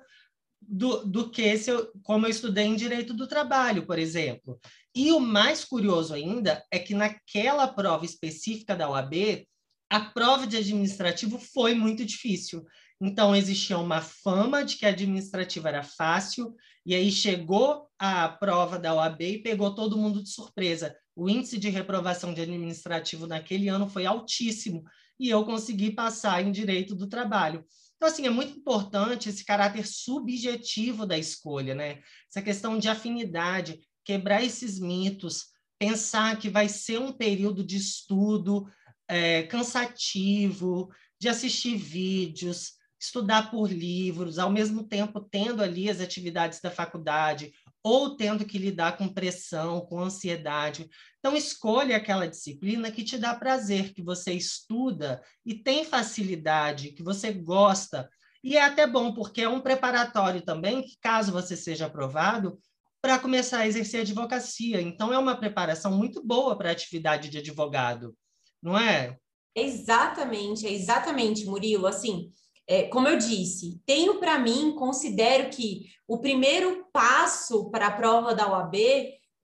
do, 0.62 1.06
do 1.06 1.30
que 1.30 1.58
se 1.58 1.70
eu, 1.70 1.92
como 2.04 2.26
eu 2.26 2.32
estudei 2.32 2.66
em 2.66 2.76
direito 2.76 3.14
do 3.14 3.28
trabalho, 3.28 3.86
por 3.86 4.00
exemplo. 4.00 4.60
E 4.96 5.12
o 5.12 5.20
mais 5.20 5.64
curioso 5.64 6.14
ainda 6.14 6.64
é 6.72 6.80
que 6.80 6.94
naquela 6.94 7.68
prova 7.68 8.06
específica 8.06 8.76
da 8.76 8.90
OAB, 8.90 9.48
a 9.90 10.00
prova 10.00 10.48
de 10.48 10.58
administrativo 10.58 11.38
foi 11.38 11.74
muito 11.74 12.06
difícil. 12.06 12.66
Então, 13.00 13.36
existia 13.36 13.78
uma 13.78 14.00
fama 14.00 14.64
de 14.64 14.78
que 14.78 14.86
a 14.86 14.90
administrativa 14.90 15.70
era 15.70 15.84
fácil, 15.84 16.56
e 16.86 16.96
aí 16.96 17.12
chegou 17.12 17.88
a 18.00 18.28
prova 18.28 18.80
da 18.80 18.94
OAB 18.94 19.22
e 19.22 19.44
pegou 19.44 19.76
todo 19.76 19.98
mundo 19.98 20.24
de 20.24 20.30
surpresa. 20.30 20.96
O 21.16 21.30
índice 21.30 21.58
de 21.58 21.70
reprovação 21.70 22.34
de 22.34 22.42
administrativo 22.42 23.28
naquele 23.28 23.68
ano 23.68 23.88
foi 23.88 24.06
altíssimo, 24.06 24.84
e 25.20 25.30
eu 25.30 25.46
consegui 25.46 25.92
passar 25.92 26.44
em 26.44 26.52
direito 26.52 26.96
do 26.96 27.08
trabalho. 27.08 27.64
Então, 27.96 28.10
assim, 28.10 28.26
é 28.26 28.30
muito 28.32 28.58
importante 28.58 29.30
esse 29.30 29.46
caráter 29.46 29.86
subjetivo 29.86 31.06
da 31.06 31.16
escolha, 31.16 31.76
né? 31.76 32.02
Essa 32.28 32.42
questão 32.42 32.80
de 32.80 32.90
afinidade, 32.90 33.80
quebrar 34.04 34.44
esses 34.44 34.80
mitos, 34.80 35.50
pensar 35.78 36.40
que 36.40 36.50
vai 36.50 36.68
ser 36.68 37.00
um 37.00 37.12
período 37.12 37.64
de 37.64 37.78
estudo 37.78 38.66
é, 39.08 39.44
cansativo, 39.44 40.90
de 41.20 41.30
assistir 41.30 41.76
vídeos, 41.76 42.72
estudar 43.02 43.50
por 43.50 43.72
livros, 43.72 44.38
ao 44.38 44.52
mesmo 44.52 44.84
tempo 44.84 45.20
tendo 45.20 45.64
ali 45.64 45.90
as 45.90 46.00
atividades 46.00 46.62
da 46.62 46.70
faculdade, 46.70 47.52
ou 47.84 48.16
tendo 48.16 48.46
que 48.46 48.60
lidar 48.60 48.96
com 48.96 49.12
pressão, 49.12 49.82
com 49.82 50.00
ansiedade. 50.00 50.88
Então, 51.18 51.36
escolha 51.36 51.98
aquela 51.98 52.28
disciplina 52.28 52.92
que 52.92 53.04
te 53.04 53.18
dá 53.18 53.34
prazer, 53.34 53.92
que 53.92 54.04
você 54.04 54.34
estuda 54.34 55.20
e 55.44 55.56
tem 55.56 55.84
facilidade, 55.84 56.92
que 56.92 57.02
você 57.02 57.34
gosta. 57.34 58.08
E 58.44 58.56
é 58.56 58.64
até 58.64 58.86
bom, 58.86 59.14
porque 59.16 59.42
é 59.42 59.50
um 59.50 59.62
preparatório 59.62 60.42
também, 60.44 60.84
que 60.84 60.96
caso 61.02 61.32
você 61.32 61.58
seja 61.58 61.88
aprovado, 61.88 62.60
para 63.02 63.18
começar 63.18 63.60
a 63.60 63.68
exercer 63.68 64.02
advocacia. 64.02 64.80
Então, 64.80 65.12
é 65.12 65.18
uma 65.18 65.36
preparação 65.36 65.92
muito 65.98 66.24
boa 66.24 66.56
para 66.56 66.70
a 66.70 66.72
atividade 66.72 67.30
de 67.30 67.40
advogado, 67.40 68.16
não 68.62 68.78
é? 68.78 69.18
Exatamente, 69.56 70.68
exatamente, 70.68 71.46
Murilo. 71.46 71.88
Assim, 71.88 72.30
é, 72.72 72.84
como 72.84 73.06
eu 73.10 73.18
disse, 73.18 73.82
tenho 73.86 74.18
para 74.18 74.40
mim, 74.40 74.74
considero 74.78 75.50
que 75.50 75.88
o 76.08 76.20
primeiro 76.20 76.86
passo 76.94 77.70
para 77.70 77.88
a 77.88 77.92
prova 77.92 78.34
da 78.34 78.50
OAB 78.50 78.76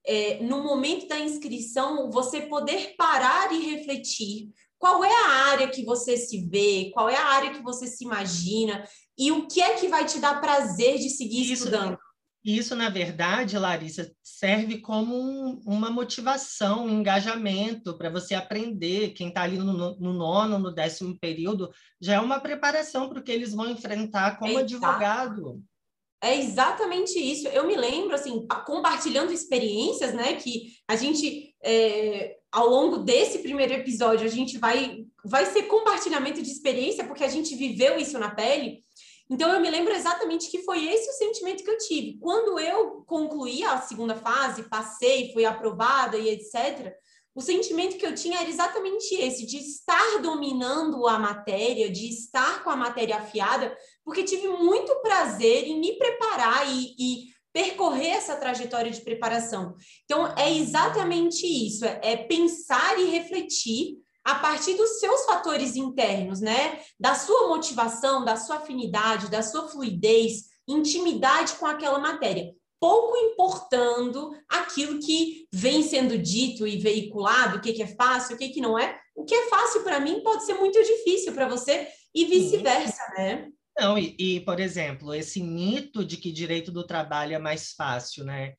é, 0.06 0.42
no 0.42 0.64
momento 0.64 1.10
da 1.10 1.20
inscrição, 1.20 2.10
você 2.10 2.44
poder 2.44 2.96
parar 2.98 3.52
e 3.52 3.60
refletir 3.60 4.54
qual 4.80 5.04
é 5.04 5.14
a 5.14 5.30
área 5.50 5.68
que 5.68 5.84
você 5.84 6.16
se 6.16 6.48
vê, 6.48 6.90
qual 6.94 7.10
é 7.10 7.18
a 7.18 7.26
área 7.26 7.52
que 7.52 7.62
você 7.62 7.86
se 7.86 8.06
imagina 8.06 8.88
e 9.18 9.30
o 9.30 9.46
que 9.46 9.62
é 9.62 9.74
que 9.74 9.90
vai 9.90 10.06
te 10.06 10.20
dar 10.20 10.40
prazer 10.40 10.98
de 10.98 11.10
seguir 11.10 11.42
Isso, 11.42 11.66
estudando. 11.66 11.98
Isso, 12.44 12.76
na 12.76 12.90
verdade, 12.90 13.58
Larissa, 13.58 14.10
serve 14.24 14.80
como 14.80 15.16
um, 15.16 15.62
uma 15.66 15.90
motivação, 15.90 16.86
um 16.86 16.90
engajamento 16.90 17.98
para 17.98 18.10
você 18.10 18.36
aprender. 18.36 19.10
Quem 19.10 19.30
está 19.30 19.42
ali 19.42 19.58
no, 19.58 19.98
no, 20.00 20.14
nono, 20.14 20.58
no 20.58 20.74
décimo 20.74 21.18
período, 21.20 21.70
já 22.00 22.16
é 22.16 22.20
uma 22.20 22.40
preparação 22.40 23.10
para 23.10 23.20
o 23.20 23.24
que 23.24 23.32
eles 23.32 23.54
vão 23.54 23.70
enfrentar 23.70 24.38
como 24.38 24.58
é 24.58 24.62
advogado. 24.62 25.62
É 26.22 26.36
exatamente 26.38 27.20
isso. 27.20 27.48
Eu 27.50 27.68
me 27.68 27.76
lembro, 27.76 28.16
assim, 28.16 28.48
compartilhando 28.66 29.32
experiências, 29.32 30.14
né, 30.14 30.36
que 30.36 30.74
a 30.88 30.96
gente, 30.96 31.54
é, 31.64 32.38
ao 32.52 32.68
longo 32.68 33.00
desse 33.00 33.40
primeiro 33.40 33.74
episódio, 33.74 34.26
a 34.26 34.30
gente 34.30 34.58
vai, 34.58 35.06
vai 35.24 35.46
ser 35.46 35.64
compartilhamento 35.64 36.42
de 36.42 36.50
experiência, 36.50 37.06
porque 37.06 37.24
a 37.24 37.30
gente 37.30 37.56
viveu 37.56 37.98
isso 37.98 38.18
na 38.18 38.32
pele. 38.32 38.80
Então, 39.30 39.52
eu 39.52 39.60
me 39.60 39.70
lembro 39.70 39.94
exatamente 39.94 40.50
que 40.50 40.64
foi 40.64 40.88
esse 40.88 41.10
o 41.10 41.14
sentimento 41.14 41.64
que 41.64 41.70
eu 41.70 41.78
tive. 41.78 42.18
Quando 42.20 42.60
eu 42.60 43.04
concluí 43.06 43.64
a 43.64 43.82
segunda 43.82 44.16
fase, 44.16 44.64
passei, 44.64 45.34
fui 45.34 45.44
aprovada 45.44 46.18
e 46.18 46.30
etc., 46.30 46.96
o 47.36 47.42
sentimento 47.42 47.98
que 47.98 48.06
eu 48.06 48.16
tinha 48.16 48.40
era 48.40 48.50
exatamente 48.50 49.14
esse, 49.14 49.46
de 49.46 49.58
estar 49.58 50.20
dominando 50.24 51.08
a 51.08 51.20
matéria, 51.20 51.88
de 51.88 52.10
estar 52.10 52.64
com 52.64 52.72
a 52.72 52.76
matéria 52.76 53.18
afiada, 53.18 53.78
porque 54.04 54.24
tive 54.24 54.48
muito 54.48 54.96
prazer 55.02 55.66
em 55.68 55.80
me 55.80 56.00
preparar 56.00 56.68
e, 56.68 56.96
e 56.98 57.28
percorrer 57.54 58.10
essa 58.10 58.36
trajetória 58.36 58.90
de 58.90 59.02
preparação. 59.02 59.76
Então, 60.06 60.34
é 60.36 60.52
exatamente 60.52 61.46
isso: 61.46 61.86
é, 61.86 62.00
é 62.02 62.18
pensar 62.18 63.00
e 63.00 63.06
refletir 63.06 64.00
a 64.28 64.36
partir 64.36 64.74
dos 64.74 65.00
seus 65.00 65.24
fatores 65.24 65.78
internos, 65.78 66.42
né? 66.42 66.82
Da 67.00 67.16
sua 67.16 67.48
motivação, 67.48 68.26
da 68.26 68.36
sua 68.36 68.58
afinidade, 68.58 69.32
da 69.32 69.42
sua 69.42 69.70
fluidez, 69.70 70.48
intimidade 70.68 71.54
com 71.54 71.66
aquela 71.66 71.98
matéria. 71.98 72.54
Pouco 72.78 73.16
importando 73.16 74.32
aquilo 74.50 75.00
que 75.00 75.48
vem 75.50 75.82
sendo 75.82 76.18
dito 76.18 76.68
e 76.68 76.78
veiculado, 76.78 77.56
o 77.56 77.62
que, 77.62 77.72
que 77.72 77.82
é 77.82 77.88
fácil, 77.96 78.36
o 78.36 78.38
que, 78.38 78.50
que 78.50 78.60
não 78.60 78.78
é. 78.78 79.00
O 79.16 79.24
que 79.24 79.34
é 79.34 79.48
fácil 79.48 79.82
para 79.84 80.02
mim 80.02 80.22
pode 80.22 80.46
ser 80.46 80.56
muito 80.56 80.78
difícil 80.84 81.32
para 81.32 81.48
você 81.48 81.88
e 82.14 82.26
vice-versa, 82.26 83.02
né? 83.18 83.48
Não, 83.80 83.98
e, 83.98 84.14
e, 84.20 84.42
por 84.42 84.60
exemplo, 84.60 85.14
esse 85.14 85.42
mito 85.42 86.04
de 86.04 86.18
que 86.18 86.34
direito 86.34 86.70
do 86.70 86.86
trabalho 86.86 87.34
é 87.34 87.40
mais 87.40 87.72
fácil, 87.72 88.26
né? 88.26 88.56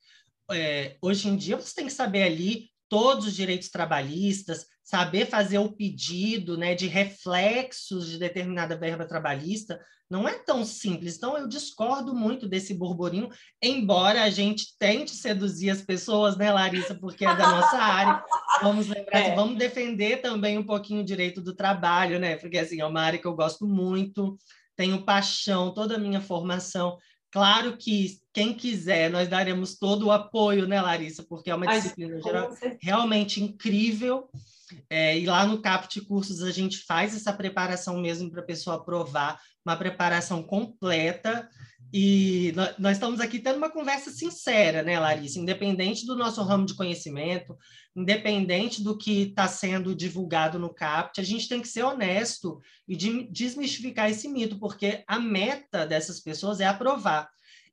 É, 0.51 0.97
hoje 0.99 1.27
em 1.27 1.37
dia 1.37 1.57
você 1.57 1.75
tem 1.75 1.85
que 1.85 1.93
saber 1.93 2.23
ali 2.23 2.71
todos 2.89 3.27
os 3.27 3.35
direitos 3.35 3.69
trabalhistas, 3.69 4.65
saber 4.89 5.27
fazer 5.27 5.59
o 5.59 5.71
pedido 5.71 6.57
né, 6.57 6.73
de 6.73 6.87
reflexos 6.87 8.09
de 8.09 8.17
determinada 8.17 8.75
verba 8.75 9.05
trabalhista, 9.05 9.79
não 10.09 10.27
é 10.27 10.33
tão 10.39 10.65
simples. 10.65 11.15
Então, 11.15 11.37
eu 11.37 11.47
discordo 11.47 12.15
muito 12.15 12.47
desse 12.47 12.73
burburinho, 12.73 13.29
embora 13.61 14.23
a 14.23 14.31
gente 14.31 14.75
tente 14.79 15.11
seduzir 15.11 15.69
as 15.69 15.83
pessoas, 15.83 16.35
né, 16.37 16.51
Larissa, 16.51 16.95
porque 16.95 17.23
é 17.23 17.35
da 17.35 17.51
nossa 17.51 17.77
área. 17.77 18.23
Vamos 18.63 18.87
lembrar, 18.87 19.19
é. 19.19 19.35
vamos 19.35 19.59
defender 19.59 20.23
também 20.23 20.57
um 20.57 20.65
pouquinho 20.65 21.01
o 21.01 21.05
direito 21.05 21.39
do 21.39 21.55
trabalho, 21.55 22.17
né? 22.17 22.37
Porque, 22.37 22.57
assim, 22.57 22.81
é 22.81 22.85
uma 22.85 23.01
área 23.01 23.19
que 23.19 23.27
eu 23.27 23.35
gosto 23.35 23.67
muito, 23.67 24.39
tenho 24.75 25.05
paixão, 25.05 25.71
toda 25.71 25.97
a 25.97 25.99
minha 25.99 26.19
formação. 26.19 26.97
Claro 27.31 27.77
que 27.77 28.17
quem 28.33 28.55
quiser, 28.55 29.11
nós 29.11 29.27
daremos 29.27 29.77
todo 29.77 30.07
o 30.07 30.11
apoio, 30.11 30.67
né, 30.67 30.81
Larissa? 30.81 31.23
Porque 31.29 31.51
é 31.51 31.55
uma 31.55 31.67
disciplina 31.67 32.19
geral, 32.19 32.49
realmente 32.81 33.43
incrível. 33.43 34.27
É, 34.89 35.17
e 35.17 35.25
lá 35.25 35.45
no 35.45 35.61
Caput 35.61 36.01
Cursos 36.01 36.41
a 36.43 36.51
gente 36.51 36.79
faz 36.79 37.15
essa 37.15 37.33
preparação 37.33 37.99
mesmo 37.99 38.29
para 38.29 38.41
a 38.41 38.45
pessoa 38.45 38.75
aprovar, 38.75 39.39
uma 39.65 39.75
preparação 39.75 40.43
completa. 40.43 41.49
E 41.91 42.53
nós 42.77 42.97
estamos 42.97 43.19
aqui 43.19 43.39
tendo 43.39 43.57
uma 43.57 43.71
conversa 43.71 44.11
sincera, 44.11 44.83
né, 44.83 44.99
Larissa? 44.99 45.39
Independente 45.39 46.05
do 46.05 46.15
nosso 46.15 46.41
ramo 46.43 46.65
de 46.65 46.75
conhecimento, 46.75 47.57
independente 47.95 48.83
do 48.83 48.95
que 48.95 49.23
está 49.23 49.47
sendo 49.47 49.95
divulgado 49.95 50.59
no 50.59 50.73
CAPT, 50.73 51.19
a 51.19 51.23
gente 51.23 51.49
tem 51.49 51.61
que 51.61 51.67
ser 51.67 51.83
honesto 51.83 52.59
e 52.87 52.95
desmistificar 53.31 54.09
esse 54.09 54.27
mito, 54.27 54.59
porque 54.59 55.03
a 55.07 55.19
meta 55.19 55.85
dessas 55.85 56.19
pessoas 56.19 56.59
é 56.59 56.65
aprovar. 56.65 57.27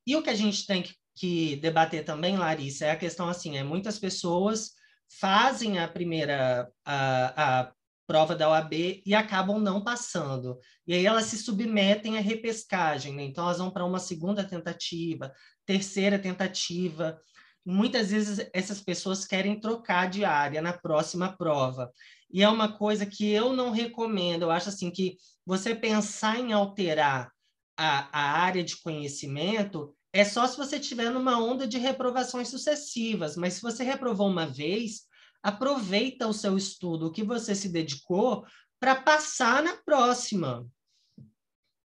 E 0.06 0.16
o 0.16 0.22
que 0.22 0.30
a 0.30 0.34
gente 0.34 0.66
tem 0.66 0.82
que, 0.82 0.94
que 1.14 1.56
debater 1.56 2.04
também, 2.04 2.38
Larissa, 2.38 2.86
é 2.86 2.90
a 2.92 2.96
questão 2.96 3.28
assim: 3.28 3.58
é 3.58 3.62
muitas 3.62 3.98
pessoas 3.98 4.72
fazem 5.08 5.78
a 5.78 5.88
primeira, 5.88 6.70
a, 6.84 7.60
a 7.60 7.72
prova 8.06 8.34
da 8.34 8.48
OAB 8.48 9.02
e 9.04 9.14
acabam 9.14 9.58
não 9.58 9.82
passando. 9.82 10.58
E 10.86 10.94
aí 10.94 11.04
elas 11.04 11.24
se 11.24 11.38
submetem 11.38 12.16
à 12.16 12.20
repescagem, 12.20 13.14
né? 13.14 13.24
Então 13.24 13.44
elas 13.44 13.58
vão 13.58 13.70
para 13.70 13.84
uma 13.84 13.98
segunda 13.98 14.44
tentativa, 14.44 15.32
terceira 15.64 16.18
tentativa. 16.18 17.20
Muitas 17.64 18.10
vezes 18.10 18.48
essas 18.52 18.80
pessoas 18.80 19.24
querem 19.24 19.58
trocar 19.58 20.08
de 20.08 20.24
área 20.24 20.62
na 20.62 20.72
próxima 20.72 21.36
prova. 21.36 21.90
E 22.30 22.42
é 22.42 22.48
uma 22.48 22.72
coisa 22.76 23.04
que 23.04 23.30
eu 23.30 23.52
não 23.52 23.70
recomendo. 23.70 24.42
Eu 24.42 24.50
acho 24.50 24.68
assim 24.68 24.90
que 24.90 25.16
você 25.44 25.74
pensar 25.74 26.38
em 26.38 26.52
alterar 26.52 27.30
a, 27.76 28.08
a 28.12 28.40
área 28.40 28.62
de 28.62 28.80
conhecimento 28.80 29.94
é 30.12 30.24
só 30.24 30.46
se 30.46 30.56
você 30.56 30.76
estiver 30.76 31.10
numa 31.10 31.38
onda 31.38 31.66
de 31.66 31.78
reprovações 31.78 32.48
sucessivas, 32.48 33.36
mas 33.36 33.54
se 33.54 33.62
você 33.62 33.84
reprovou 33.84 34.28
uma 34.28 34.46
vez, 34.46 35.02
aproveita 35.42 36.26
o 36.26 36.32
seu 36.32 36.56
estudo, 36.56 37.06
o 37.06 37.12
que 37.12 37.22
você 37.22 37.54
se 37.54 37.68
dedicou, 37.68 38.44
para 38.80 38.96
passar 38.96 39.62
na 39.62 39.76
próxima. 39.76 40.66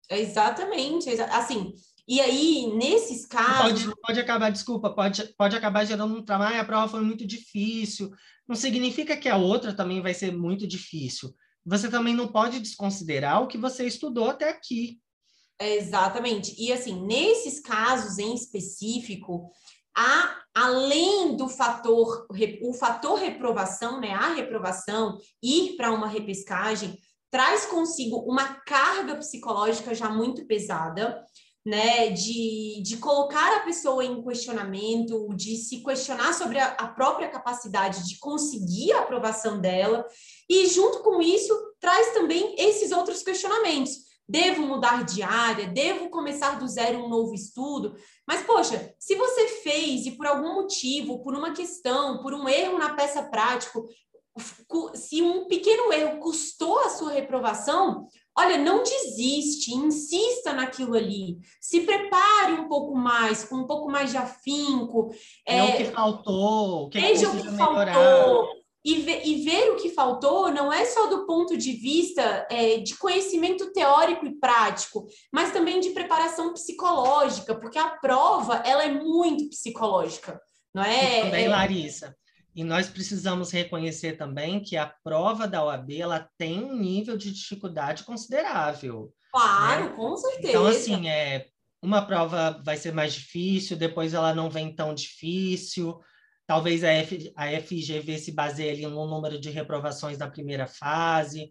Exatamente. 0.09 1.11
Assim, 1.21 1.73
e 2.09 2.21
aí, 2.21 2.73
nesses 2.77 3.27
casos. 3.27 3.85
Pode, 3.85 4.01
pode 4.01 4.21
acabar, 4.21 4.51
desculpa, 4.51 4.91
pode, 4.91 5.25
pode 5.37 5.57
acabar 5.57 5.85
gerando 5.85 6.15
um 6.15 6.25
trabalho, 6.25 6.61
a 6.61 6.65
prova 6.65 6.89
foi 6.89 7.01
muito 7.01 7.27
difícil. 7.27 8.13
Não 8.47 8.55
significa 8.55 9.17
que 9.17 9.29
a 9.29 9.37
outra 9.37 9.75
também 9.75 10.01
vai 10.01 10.15
ser 10.15 10.33
muito 10.33 10.67
difícil. 10.67 11.35
Você 11.65 11.91
também 11.91 12.15
não 12.15 12.29
pode 12.29 12.61
desconsiderar 12.61 13.43
o 13.43 13.49
que 13.49 13.59
você 13.59 13.85
estudou 13.85 14.31
até 14.31 14.49
aqui. 14.49 15.01
Exatamente. 15.61 16.55
E 16.59 16.73
assim, 16.73 17.01
nesses 17.07 17.61
casos 17.61 18.19
em 18.19 18.35
específico, 18.35 19.51
a, 19.97 20.43
além 20.55 21.37
do 21.37 21.49
fator, 21.49 22.27
o 22.63 22.75
fator 22.75 23.19
reprovação, 23.19 23.99
né, 23.99 24.13
a 24.13 24.35
reprovação, 24.35 25.19
ir 25.43 25.77
para 25.77 25.93
uma 25.93 26.07
repescagem, 26.07 26.99
traz 27.31 27.65
consigo 27.65 28.19
uma 28.31 28.61
carga 28.61 29.17
psicológica 29.17 29.95
já 29.95 30.11
muito 30.11 30.47
pesada, 30.47 31.25
né, 31.65 32.11
de, 32.11 32.81
de 32.83 32.99
colocar 32.99 33.57
a 33.57 33.61
pessoa 33.61 34.05
em 34.05 34.23
questionamento, 34.23 35.35
de 35.35 35.57
se 35.57 35.83
questionar 35.83 36.33
sobre 36.35 36.59
a, 36.59 36.69
a 36.69 36.89
própria 36.89 37.29
capacidade 37.29 38.07
de 38.07 38.19
conseguir 38.19 38.93
a 38.93 39.01
aprovação 39.01 39.61
dela, 39.61 40.07
e 40.49 40.67
junto 40.67 41.03
com 41.03 41.21
isso, 41.21 41.53
traz 41.81 42.13
também 42.13 42.55
esses 42.59 42.93
outros 42.93 43.23
questionamentos 43.23 44.06
devo 44.29 44.63
mudar 44.63 45.05
de 45.05 45.23
área, 45.23 45.67
devo 45.67 46.11
começar 46.11 46.59
do 46.59 46.67
zero 46.67 47.05
um 47.05 47.09
novo 47.09 47.35
estudo. 47.35 47.95
Mas, 48.27 48.43
poxa, 48.43 48.95
se 48.99 49.15
você 49.15 49.49
fez 49.63 50.07
e 50.07 50.13
por 50.13 50.27
algum 50.27 50.55
motivo, 50.55 51.23
por 51.23 51.35
uma 51.35 51.53
questão, 51.53 52.23
por 52.23 52.35
um 52.35 52.49
erro 52.49 52.79
na 52.79 52.95
peça 52.95 53.23
prática, 53.23 53.81
se 54.95 55.23
um 55.23 55.47
pequeno 55.47 55.93
erro 55.93 56.19
custou 56.19 56.79
a 56.81 56.91
sua 56.91 57.13
reprovação, 57.13 58.07
olha, 58.37 58.59
não 58.59 58.83
desiste, 58.83 59.73
insista 59.75 60.53
naquilo 60.53 60.95
ali, 60.95 61.39
se 61.61 61.81
prepare 61.81 62.53
um 62.53 62.69
pouco 62.69 62.95
mais, 62.95 63.45
com 63.45 63.57
um 63.57 63.67
pouco 63.67 63.91
mais 63.91 64.11
de 64.11 64.19
afinco. 64.19 65.11
É, 65.47 65.59
é 65.59 65.65
o 65.65 65.77
que 65.77 65.85
faltou, 65.87 66.85
o 66.85 66.89
que, 66.91 67.01
veja 67.01 67.31
que 67.31 67.37
o 67.37 67.43
que 67.43 67.51
melhorar. 67.51 67.95
E, 68.87 69.01
ver, 69.01 69.27
e 69.27 69.43
ver 69.43 69.73
o 69.73 69.77
que 69.77 69.91
faltou 69.91 70.53
não 70.53 70.73
é 70.73 70.85
só 70.85 71.09
do 71.09 71.27
ponto 71.27 71.57
de 71.59 71.73
vista 71.73 72.47
é, 72.49 72.79
de 72.79 72.97
conhecimento 72.97 73.73
teórico 73.73 74.25
e 74.25 74.39
prático, 74.39 75.09
mas 75.33 75.53
também 75.53 75.81
de 75.81 75.91
preparação 75.91 76.53
psicológica, 76.53 77.57
porque 77.57 77.79
a 77.79 77.89
prova 77.89 78.63
ela 78.65 78.85
é 78.85 78.93
muito 78.93 79.49
psicológica, 79.49 80.41
não 80.73 80.85
é? 80.85 81.19
E 81.19 81.23
também, 81.25 81.45
é... 81.47 81.49
Larissa, 81.49 82.17
e 82.55 82.63
nós 82.63 82.89
precisamos 82.89 83.51
reconhecer 83.51 84.17
também 84.17 84.63
que 84.63 84.77
a 84.77 84.87
prova 85.03 85.49
da 85.49 85.65
OAB 85.65 85.91
ela 85.91 86.31
tem 86.39 86.63
um 86.63 86.77
nível 86.77 87.17
de 87.17 87.33
dificuldade 87.33 88.05
considerável. 88.05 89.13
Claro, 89.33 89.87
né? 89.87 89.97
com 89.97 90.17
certeza. 90.17 90.49
Então, 90.49 90.67
assim, 90.67 91.09
é, 91.09 91.49
uma 91.83 92.07
prova 92.07 92.63
vai 92.65 92.77
ser 92.77 92.95
mais 92.95 93.15
difícil, 93.15 93.77
depois 93.77 94.15
ela 94.15 94.33
não 94.33 94.49
vem 94.49 94.73
tão 94.73 94.95
difícil. 94.95 96.01
Talvez 96.47 96.85
a, 96.85 96.91
F, 96.93 97.33
a 97.35 97.49
FGV 97.61 98.19
se 98.19 98.33
baseie 98.33 98.71
ali 98.71 98.87
no 98.87 99.07
número 99.07 99.41
de 99.41 99.51
reprovações 99.51 100.19
na 100.19 100.31
primeira 100.31 100.67
fase, 100.67 101.51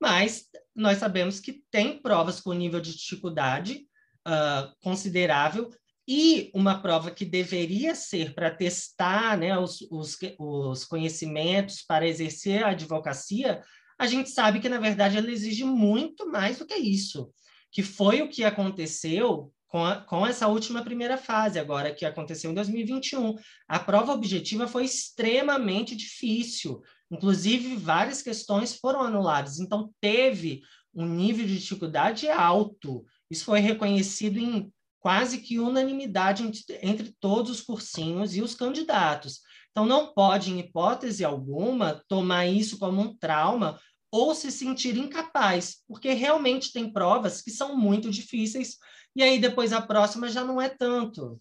mas 0.00 0.46
nós 0.74 0.98
sabemos 0.98 1.38
que 1.38 1.62
tem 1.70 2.02
provas 2.02 2.40
com 2.40 2.52
nível 2.52 2.80
de 2.80 2.96
dificuldade 2.96 3.86
uh, 4.26 4.74
considerável 4.82 5.70
e 6.06 6.50
uma 6.52 6.82
prova 6.82 7.10
que 7.10 7.24
deveria 7.24 7.94
ser 7.94 8.34
para 8.34 8.50
testar 8.50 9.38
né, 9.38 9.56
os, 9.56 9.80
os, 9.90 10.18
os 10.38 10.84
conhecimentos 10.84 11.82
para 11.82 12.06
exercer 12.06 12.64
a 12.64 12.70
advocacia, 12.70 13.62
a 13.98 14.06
gente 14.06 14.30
sabe 14.30 14.58
que, 14.58 14.68
na 14.68 14.80
verdade, 14.80 15.16
ela 15.16 15.30
exige 15.30 15.62
muito 15.62 16.28
mais 16.28 16.58
do 16.58 16.66
que 16.66 16.74
isso, 16.74 17.32
que 17.70 17.82
foi 17.82 18.20
o 18.20 18.28
que 18.28 18.42
aconteceu 18.42 19.52
com, 19.72 19.86
a, 19.86 19.96
com 19.96 20.26
essa 20.26 20.48
última 20.48 20.84
primeira 20.84 21.16
fase, 21.16 21.58
agora 21.58 21.94
que 21.94 22.04
aconteceu 22.04 22.50
em 22.50 22.54
2021. 22.54 23.36
A 23.66 23.78
prova 23.78 24.12
objetiva 24.12 24.68
foi 24.68 24.84
extremamente 24.84 25.96
difícil, 25.96 26.82
inclusive 27.10 27.74
várias 27.76 28.20
questões 28.20 28.76
foram 28.76 29.00
anuladas, 29.00 29.58
então 29.58 29.90
teve 29.98 30.60
um 30.94 31.06
nível 31.06 31.46
de 31.46 31.58
dificuldade 31.58 32.28
alto. 32.28 33.06
Isso 33.30 33.46
foi 33.46 33.60
reconhecido 33.60 34.36
em 34.38 34.70
quase 35.00 35.38
que 35.38 35.58
unanimidade 35.58 36.42
entre, 36.42 36.78
entre 36.82 37.16
todos 37.18 37.50
os 37.50 37.60
cursinhos 37.62 38.36
e 38.36 38.42
os 38.42 38.54
candidatos. 38.54 39.40
Então, 39.70 39.86
não 39.86 40.12
pode, 40.12 40.50
em 40.50 40.60
hipótese 40.60 41.24
alguma, 41.24 42.04
tomar 42.08 42.46
isso 42.46 42.78
como 42.78 43.00
um 43.00 43.16
trauma 43.16 43.80
ou 44.10 44.34
se 44.34 44.52
sentir 44.52 44.98
incapaz, 44.98 45.78
porque 45.88 46.12
realmente 46.12 46.70
tem 46.70 46.92
provas 46.92 47.40
que 47.40 47.50
são 47.50 47.74
muito 47.74 48.10
difíceis 48.10 48.76
e 49.16 49.22
aí 49.22 49.40
depois 49.40 49.72
a 49.72 49.80
próxima 49.82 50.28
já 50.28 50.44
não 50.44 50.60
é 50.60 50.68
tanto. 50.68 51.40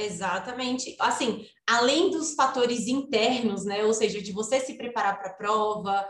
Exatamente. 0.00 0.96
Assim, 0.98 1.46
além 1.66 2.10
dos 2.10 2.34
fatores 2.34 2.86
internos, 2.86 3.64
né? 3.64 3.84
Ou 3.84 3.92
seja, 3.92 4.22
de 4.22 4.32
você 4.32 4.58
se 4.60 4.74
preparar 4.74 5.18
para 5.18 5.30
a 5.30 5.34
prova, 5.34 6.06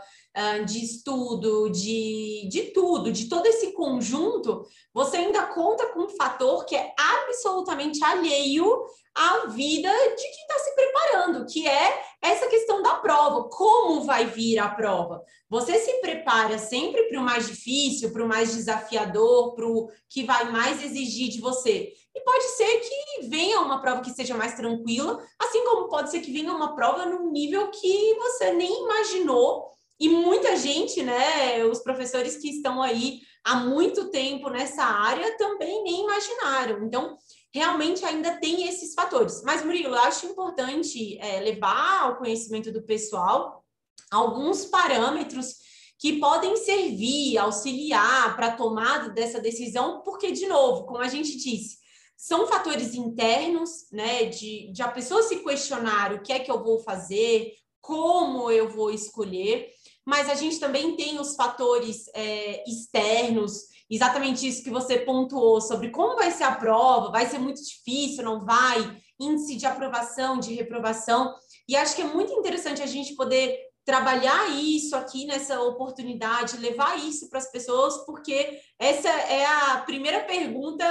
de 0.65 0.83
estudo, 0.83 1.69
de, 1.69 2.47
de 2.49 2.71
tudo, 2.73 3.11
de 3.11 3.29
todo 3.29 3.45
esse 3.45 3.71
conjunto, 3.73 4.65
você 4.91 5.17
ainda 5.17 5.45
conta 5.47 5.87
com 5.93 6.05
um 6.05 6.09
fator 6.09 6.65
que 6.65 6.75
é 6.75 6.93
absolutamente 6.97 8.03
alheio 8.03 8.83
à 9.13 9.45
vida 9.47 9.89
de 9.89 10.23
quem 10.23 10.41
está 10.41 10.59
se 10.59 10.75
preparando, 10.75 11.45
que 11.45 11.67
é 11.67 12.03
essa 12.19 12.47
questão 12.47 12.81
da 12.81 12.95
prova. 12.95 13.47
Como 13.49 14.03
vai 14.05 14.25
vir 14.25 14.57
a 14.57 14.69
prova? 14.69 15.23
Você 15.49 15.77
se 15.77 16.01
prepara 16.01 16.57
sempre 16.57 17.03
para 17.03 17.19
o 17.19 17.23
mais 17.23 17.45
difícil, 17.45 18.11
para 18.11 18.23
o 18.23 18.27
mais 18.27 18.55
desafiador, 18.55 19.53
para 19.53 19.67
o 19.67 19.87
que 20.09 20.23
vai 20.23 20.49
mais 20.51 20.83
exigir 20.83 21.29
de 21.29 21.39
você. 21.39 21.93
E 22.15 22.21
pode 22.21 22.43
ser 22.43 22.79
que 22.79 23.27
venha 23.27 23.59
uma 23.59 23.81
prova 23.81 24.01
que 24.01 24.11
seja 24.11 24.35
mais 24.35 24.53
tranquila, 24.53 25.23
assim 25.39 25.63
como 25.65 25.89
pode 25.89 26.11
ser 26.11 26.21
que 26.21 26.31
venha 26.31 26.53
uma 26.53 26.75
prova 26.75 27.05
num 27.05 27.31
nível 27.31 27.71
que 27.71 28.13
você 28.15 28.53
nem 28.53 28.83
imaginou 28.83 29.73
e 29.99 30.09
muita 30.09 30.55
gente, 30.57 31.01
né, 31.01 31.63
os 31.65 31.79
professores 31.79 32.37
que 32.37 32.49
estão 32.49 32.81
aí 32.81 33.21
há 33.43 33.55
muito 33.55 34.09
tempo 34.09 34.49
nessa 34.49 34.83
área 34.83 35.37
também 35.37 35.83
nem 35.83 36.03
imaginaram. 36.03 36.85
Então, 36.85 37.17
realmente 37.53 38.03
ainda 38.03 38.37
tem 38.37 38.67
esses 38.67 38.93
fatores. 38.93 39.41
Mas, 39.43 39.63
Murilo, 39.63 39.95
eu 39.95 40.01
acho 40.01 40.25
importante 40.25 41.17
é, 41.19 41.39
levar 41.39 42.03
ao 42.03 42.17
conhecimento 42.17 42.71
do 42.71 42.83
pessoal 42.83 43.63
alguns 44.11 44.65
parâmetros 44.65 45.55
que 45.99 46.19
podem 46.19 46.57
servir, 46.57 47.37
auxiliar 47.37 48.35
para 48.35 48.47
a 48.47 48.55
tomada 48.55 49.09
dessa 49.09 49.39
decisão, 49.39 50.01
porque, 50.03 50.31
de 50.31 50.47
novo, 50.47 50.85
como 50.85 50.99
a 50.99 51.07
gente 51.07 51.37
disse, 51.37 51.77
são 52.17 52.47
fatores 52.47 52.93
internos, 52.93 53.87
né, 53.91 54.25
de, 54.25 54.71
de 54.71 54.81
a 54.81 54.87
pessoa 54.87 55.23
se 55.23 55.37
questionar 55.43 56.13
o 56.13 56.21
que 56.21 56.31
é 56.31 56.39
que 56.39 56.51
eu 56.51 56.63
vou 56.63 56.79
fazer, 56.79 57.53
como 57.81 58.49
eu 58.49 58.69
vou 58.69 58.91
escolher, 58.91 59.69
mas 60.05 60.29
a 60.29 60.35
gente 60.35 60.59
também 60.59 60.95
tem 60.95 61.19
os 61.19 61.35
fatores 61.35 62.09
é, 62.13 62.63
externos, 62.69 63.63
exatamente 63.89 64.47
isso 64.47 64.63
que 64.63 64.69
você 64.69 64.99
pontuou 64.99 65.59
sobre 65.59 65.89
como 65.89 66.15
vai 66.15 66.31
ser 66.31 66.45
a 66.45 66.55
prova, 66.55 67.11
vai 67.11 67.25
ser 67.25 67.39
muito 67.39 67.61
difícil, 67.61 68.23
não 68.23 68.45
vai, 68.45 68.97
índice 69.19 69.55
de 69.55 69.65
aprovação, 69.65 70.39
de 70.39 70.53
reprovação, 70.53 71.33
e 71.67 71.75
acho 71.75 71.95
que 71.95 72.01
é 72.01 72.05
muito 72.05 72.33
interessante 72.33 72.81
a 72.81 72.87
gente 72.87 73.15
poder 73.15 73.59
trabalhar 73.85 74.49
isso 74.49 74.95
aqui 74.95 75.25
nessa 75.25 75.61
oportunidade, 75.61 76.57
levar 76.57 76.97
isso 76.97 77.29
para 77.29 77.39
as 77.39 77.51
pessoas, 77.51 77.97
porque 78.05 78.59
essa 78.79 79.09
é 79.09 79.45
a 79.45 79.83
primeira 79.85 80.21
pergunta 80.21 80.85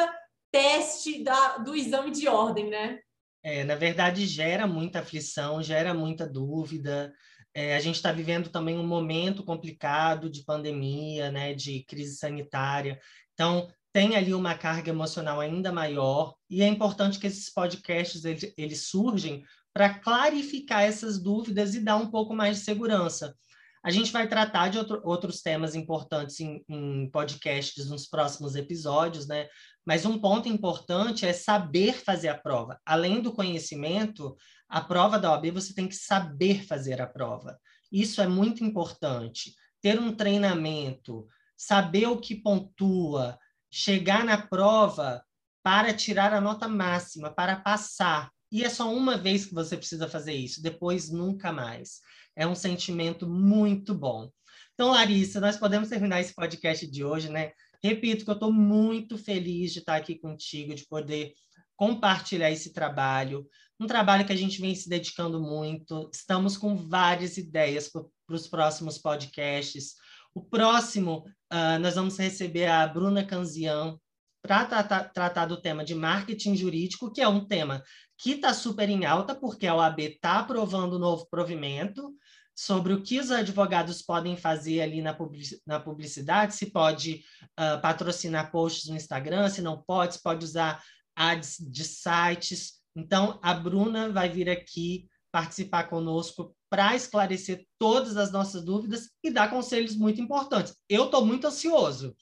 teste 0.53 1.25
da, 1.25 1.59
do 1.59 1.75
exame 1.75 2.11
de 2.11 2.29
ordem, 2.29 2.71
né? 2.71 3.01
É, 3.43 3.65
na 3.65 3.75
verdade, 3.75 4.27
gera 4.27 4.67
muita 4.67 5.01
aflição, 5.01 5.63
gera 5.63 5.93
muita 5.93 6.29
dúvida, 6.29 7.13
é, 7.55 7.75
a 7.77 7.81
gente 7.81 7.97
está 7.97 8.13
vivendo 8.13 8.49
também 8.49 8.79
um 8.79 8.87
momento 8.87 9.45
complicado 9.45 10.31
de 10.31 10.45
pandemia, 10.45 11.31
né, 11.31 11.53
de 11.53 11.85
crise 11.85 12.17
sanitária. 12.17 13.01
Então, 13.35 13.69
tem 13.93 14.17
ali 14.17 14.33
uma 14.33 14.55
carga 14.55 14.91
emocional 14.91 15.39
ainda 15.39 15.71
maior 15.71 16.35
e 16.49 16.63
é 16.63 16.67
importante 16.67 17.19
que 17.19 17.27
esses 17.27 17.53
podcasts 17.53 18.25
eles, 18.25 18.55
eles 18.57 18.87
surgem 18.87 19.45
para 19.73 19.99
clarificar 19.99 20.83
essas 20.83 21.19
dúvidas 21.19 21.75
e 21.75 21.81
dar 21.81 21.97
um 21.97 22.11
pouco 22.11 22.35
mais 22.35 22.59
de 22.59 22.65
segurança. 22.65 23.37
A 23.83 23.91
gente 23.91 24.13
vai 24.13 24.29
tratar 24.29 24.69
de 24.69 24.79
outro, 24.79 25.01
outros 25.05 25.43
temas 25.43 25.75
importantes 25.75 26.39
em, 26.41 26.65
em 26.69 27.11
podcasts 27.11 27.89
nos 27.89 28.07
próximos 28.07 28.55
episódios, 28.55 29.27
né? 29.27 29.49
Mas 29.85 30.07
um 30.07 30.19
ponto 30.19 30.49
importante 30.49 31.27
é 31.27 31.33
saber 31.33 31.95
fazer 31.95 32.29
a 32.29 32.39
prova. 32.39 32.81
Além 32.87 33.21
do 33.21 33.33
conhecimento, 33.33 34.37
a 34.69 34.81
prova 34.81 35.19
da 35.19 35.33
OAB 35.33 35.51
você 35.51 35.75
tem 35.75 35.89
que 35.89 35.97
saber 35.97 36.65
fazer 36.65 37.03
a 37.03 37.07
prova. 37.07 37.59
Isso 37.91 38.23
é 38.23 38.27
muito 38.27 38.65
importante. 38.65 39.55
Ter 39.83 39.99
um 40.01 40.15
treinamento, 40.15 41.27
saber 41.57 42.07
o 42.07 42.19
que 42.19 42.37
pontua, 42.37 43.39
chegar 43.71 44.25
na 44.25 44.39
prova 44.39 45.23
para 45.63 45.93
tirar 45.93 46.33
a 46.33 46.41
nota 46.41 46.67
máxima, 46.67 47.31
para 47.31 47.57
passar. 47.57 48.32
E 48.53 48.63
é 48.63 48.69
só 48.69 48.95
uma 48.95 49.17
vez 49.17 49.47
que 49.47 49.55
você 49.55 49.79
precisa 49.79 50.07
fazer 50.07 50.35
isso, 50.35 50.63
depois 50.63 51.11
nunca 51.11 51.51
mais. 51.51 52.01
É 52.37 52.47
um 52.47 52.55
sentimento 52.55 53.27
muito 53.27 53.95
bom. 53.95 54.31
Então, 54.75 54.91
Larissa, 54.91 55.41
nós 55.41 55.57
podemos 55.57 55.89
terminar 55.89 56.21
esse 56.21 56.35
podcast 56.35 56.87
de 56.87 57.03
hoje, 57.03 57.31
né? 57.31 57.53
Repito 57.83 58.25
que 58.27 58.31
eu 58.31 58.35
estou 58.35 58.53
muito 58.53 59.17
feliz 59.17 59.73
de 59.73 59.79
estar 59.79 59.97
aqui 59.97 60.17
contigo, 60.17 60.75
de 60.75 60.87
poder 60.87 61.33
compartilhar 61.77 62.51
esse 62.51 62.75
trabalho, 62.75 63.49
um 63.81 63.87
trabalho 63.87 64.27
que 64.27 64.33
a 64.33 64.37
gente 64.37 64.61
vem 64.61 64.75
se 64.75 64.89
dedicando 64.89 65.41
muito. 65.41 66.11
Estamos 66.13 66.57
com 66.57 66.77
várias 66.77 67.39
ideias 67.39 67.89
para 67.89 68.05
os 68.29 68.47
próximos 68.47 68.99
podcasts. 68.99 69.95
O 70.35 70.43
próximo, 70.43 71.25
uh, 71.53 71.79
nós 71.81 71.95
vamos 71.95 72.19
receber 72.19 72.67
a 72.67 72.87
Bruna 72.87 73.25
Canzian 73.25 73.99
para 74.43 74.65
tratar, 74.65 75.05
tratar 75.13 75.47
do 75.47 75.61
tema 75.61 75.85
de 75.85 75.95
marketing 75.95 76.57
jurídico, 76.57 77.13
que 77.13 77.21
é 77.21 77.29
um 77.29 77.45
tema 77.45 77.83
que 78.19 78.33
está 78.33 78.53
super 78.53 78.89
em 78.89 79.05
alta, 79.05 79.35
porque 79.35 79.67
a 79.67 79.75
OAB 79.75 80.01
está 80.01 80.41
aprovando 80.41 80.95
o 80.95 80.99
novo 80.99 81.27
provimento 81.31 82.13
sobre 82.55 82.93
o 82.93 83.03
que 83.03 83.19
os 83.19 83.31
advogados 83.31 84.03
podem 84.03 84.37
fazer 84.37 84.83
ali 84.83 85.01
na 85.01 85.81
publicidade, 85.81 86.55
se 86.55 86.71
pode 86.71 87.25
uh, 87.59 87.81
patrocinar 87.81 88.51
posts 88.51 88.91
no 88.91 88.97
Instagram, 88.97 89.49
se 89.49 89.63
não 89.63 89.83
pode, 89.83 90.15
se 90.15 90.23
pode 90.23 90.45
usar 90.45 90.83
ads 91.17 91.57
de 91.59 91.85
sites. 91.85 92.83
Então, 92.95 93.41
a 93.43 93.55
Bruna 93.55 94.11
vai 94.11 94.29
vir 94.29 94.51
aqui 94.51 95.09
participar 95.33 95.85
conosco 95.85 96.55
para 96.69 96.95
esclarecer 96.95 97.67
todas 97.79 98.17
as 98.17 98.31
nossas 98.31 98.63
dúvidas 98.63 99.11
e 99.25 99.31
dar 99.31 99.49
conselhos 99.51 99.97
muito 99.97 100.21
importantes. 100.21 100.77
Eu 100.89 101.07
estou 101.07 101.25
muito 101.25 101.47
ansioso. 101.47 102.15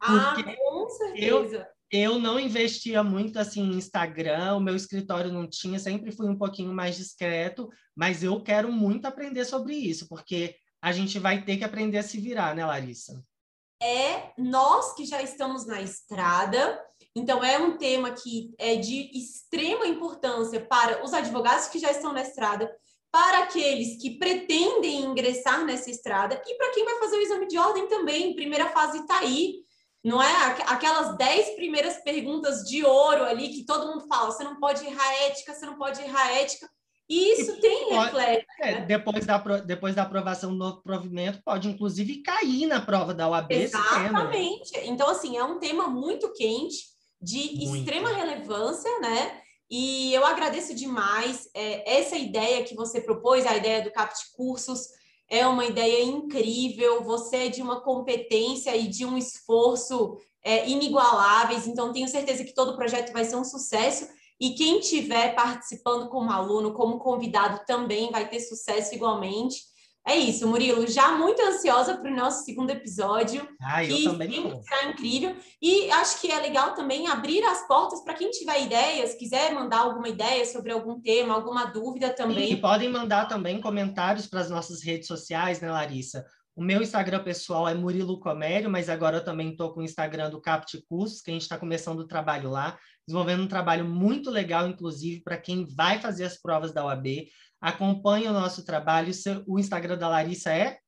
Ah, 0.00 0.34
com 0.34 0.69
certeza. 0.90 1.68
Eu, 1.90 2.12
eu 2.12 2.18
não 2.18 2.38
investia 2.38 3.02
muito 3.02 3.38
assim 3.38 3.62
em 3.62 3.76
Instagram, 3.76 4.56
o 4.56 4.60
meu 4.60 4.76
escritório 4.76 5.32
não 5.32 5.48
tinha, 5.48 5.78
sempre 5.78 6.12
fui 6.12 6.28
um 6.28 6.38
pouquinho 6.38 6.72
mais 6.72 6.96
discreto, 6.96 7.68
mas 7.96 8.22
eu 8.22 8.42
quero 8.42 8.70
muito 8.70 9.06
aprender 9.06 9.44
sobre 9.44 9.74
isso, 9.74 10.08
porque 10.08 10.56
a 10.82 10.92
gente 10.92 11.18
vai 11.18 11.44
ter 11.44 11.56
que 11.56 11.64
aprender 11.64 11.98
a 11.98 12.02
se 12.02 12.18
virar, 12.18 12.54
né, 12.54 12.64
Larissa? 12.64 13.22
É 13.82 14.32
nós 14.38 14.94
que 14.94 15.06
já 15.06 15.22
estamos 15.22 15.66
na 15.66 15.80
estrada, 15.80 16.78
então, 17.14 17.42
é 17.42 17.58
um 17.58 17.76
tema 17.76 18.12
que 18.12 18.54
é 18.56 18.76
de 18.76 19.10
extrema 19.12 19.86
importância 19.86 20.64
para 20.64 21.04
os 21.04 21.12
advogados 21.12 21.66
que 21.66 21.78
já 21.78 21.90
estão 21.90 22.12
na 22.12 22.22
estrada, 22.22 22.70
para 23.10 23.40
aqueles 23.40 24.00
que 24.00 24.16
pretendem 24.18 25.02
ingressar 25.02 25.64
nessa 25.64 25.90
estrada 25.90 26.40
e 26.46 26.54
para 26.54 26.70
quem 26.70 26.84
vai 26.84 26.98
fazer 27.00 27.16
o 27.16 27.20
exame 27.20 27.48
de 27.48 27.58
ordem 27.58 27.88
também. 27.88 28.36
Primeira 28.36 28.68
fase 28.68 28.98
está 28.98 29.18
aí. 29.18 29.64
Não 30.02 30.22
é 30.22 30.56
aquelas 30.66 31.16
dez 31.16 31.50
primeiras 31.56 32.02
perguntas 32.02 32.64
de 32.64 32.84
ouro 32.84 33.24
ali 33.24 33.50
que 33.50 33.64
todo 33.64 33.86
mundo 33.86 34.06
fala: 34.06 34.30
você 34.30 34.42
não 34.42 34.58
pode 34.58 34.84
errar 34.84 35.12
ética, 35.26 35.54
você 35.54 35.66
não 35.66 35.76
pode 35.76 36.00
errar 36.00 36.32
ética. 36.32 36.68
E 37.08 37.32
isso 37.32 37.50
e 37.56 37.60
tem 37.60 37.92
reflexo. 37.92 38.46
É, 38.60 38.72
né? 38.72 38.80
depois, 38.86 39.26
da, 39.26 39.38
depois 39.38 39.94
da 39.96 40.02
aprovação 40.02 40.52
do 40.52 40.56
novo 40.56 40.80
provimento, 40.80 41.42
pode 41.44 41.68
inclusive 41.68 42.22
cair 42.22 42.66
na 42.66 42.80
prova 42.80 43.12
da 43.12 43.28
OAB. 43.28 43.50
Exatamente. 43.50 44.78
Então, 44.84 45.08
assim, 45.08 45.36
é 45.36 45.42
um 45.42 45.58
tema 45.58 45.88
muito 45.88 46.32
quente 46.32 46.88
de 47.20 47.66
Muito. 47.66 47.76
extrema 47.76 48.12
relevância, 48.14 48.90
né? 49.00 49.42
E 49.68 50.12
eu 50.14 50.24
agradeço 50.24 50.74
demais 50.74 51.48
é, 51.54 51.98
essa 51.98 52.16
ideia 52.16 52.64
que 52.64 52.74
você 52.74 53.00
propôs, 53.00 53.46
a 53.46 53.56
ideia 53.56 53.82
do 53.82 53.92
CAPT 53.92 54.32
Cursos, 54.32 54.88
é 55.30 55.46
uma 55.46 55.64
ideia 55.64 56.02
incrível. 56.02 57.04
Você 57.04 57.36
é 57.36 57.48
de 57.48 57.62
uma 57.62 57.80
competência 57.80 58.76
e 58.76 58.88
de 58.88 59.06
um 59.06 59.16
esforço 59.16 60.18
é, 60.42 60.68
inigualáveis, 60.68 61.66
então 61.66 61.92
tenho 61.92 62.08
certeza 62.08 62.44
que 62.44 62.54
todo 62.54 62.72
o 62.72 62.76
projeto 62.76 63.12
vai 63.12 63.24
ser 63.24 63.36
um 63.36 63.44
sucesso. 63.44 64.08
E 64.40 64.54
quem 64.54 64.80
estiver 64.80 65.34
participando 65.34 66.08
como 66.08 66.32
aluno, 66.32 66.72
como 66.72 66.98
convidado, 66.98 67.64
também 67.66 68.10
vai 68.10 68.28
ter 68.28 68.40
sucesso 68.40 68.94
igualmente. 68.94 69.69
É 70.06 70.16
isso, 70.16 70.48
Murilo. 70.48 70.86
Já 70.86 71.12
muito 71.12 71.40
ansiosa 71.42 71.96
para 71.96 72.10
o 72.10 72.14
nosso 72.14 72.44
segundo 72.44 72.70
episódio. 72.70 73.46
Ah, 73.60 73.84
eu 73.84 73.96
que 73.96 74.04
também. 74.04 74.62
Será 74.62 74.90
incrível. 74.90 75.36
E 75.60 75.90
acho 75.90 76.20
que 76.20 76.30
é 76.30 76.40
legal 76.40 76.74
também 76.74 77.06
abrir 77.06 77.44
as 77.44 77.66
portas 77.68 78.02
para 78.02 78.14
quem 78.14 78.30
tiver 78.30 78.62
ideias, 78.62 79.14
quiser 79.14 79.52
mandar 79.52 79.80
alguma 79.80 80.08
ideia 80.08 80.44
sobre 80.46 80.72
algum 80.72 81.00
tema, 81.00 81.34
alguma 81.34 81.66
dúvida 81.66 82.10
também. 82.10 82.52
E 82.52 82.56
podem 82.56 82.88
mandar 82.88 83.26
também 83.26 83.60
comentários 83.60 84.26
para 84.26 84.40
as 84.40 84.50
nossas 84.50 84.82
redes 84.82 85.06
sociais, 85.06 85.60
né, 85.60 85.70
Larissa? 85.70 86.24
O 86.60 86.62
meu 86.62 86.82
Instagram 86.82 87.24
pessoal 87.24 87.66
é 87.66 87.72
Murilo 87.72 88.20
Comério, 88.20 88.68
mas 88.68 88.90
agora 88.90 89.16
eu 89.16 89.24
também 89.24 89.52
estou 89.52 89.72
com 89.72 89.80
o 89.80 89.82
Instagram 89.82 90.28
do 90.28 90.42
Capt 90.42 90.78
Cursos, 90.90 91.22
que 91.22 91.30
a 91.30 91.32
gente 91.32 91.40
está 91.40 91.56
começando 91.56 92.00
o 92.00 92.06
trabalho 92.06 92.50
lá, 92.50 92.78
desenvolvendo 93.08 93.44
um 93.44 93.48
trabalho 93.48 93.86
muito 93.86 94.28
legal, 94.30 94.68
inclusive, 94.68 95.22
para 95.22 95.38
quem 95.38 95.64
vai 95.64 95.98
fazer 96.02 96.24
as 96.24 96.36
provas 96.36 96.70
da 96.70 96.84
OAB. 96.84 97.28
Acompanhe 97.62 98.28
o 98.28 98.34
nosso 98.34 98.62
trabalho. 98.62 99.10
O 99.46 99.58
Instagram 99.58 99.96
da 99.96 100.06
Larissa 100.06 100.52
é? 100.52 100.78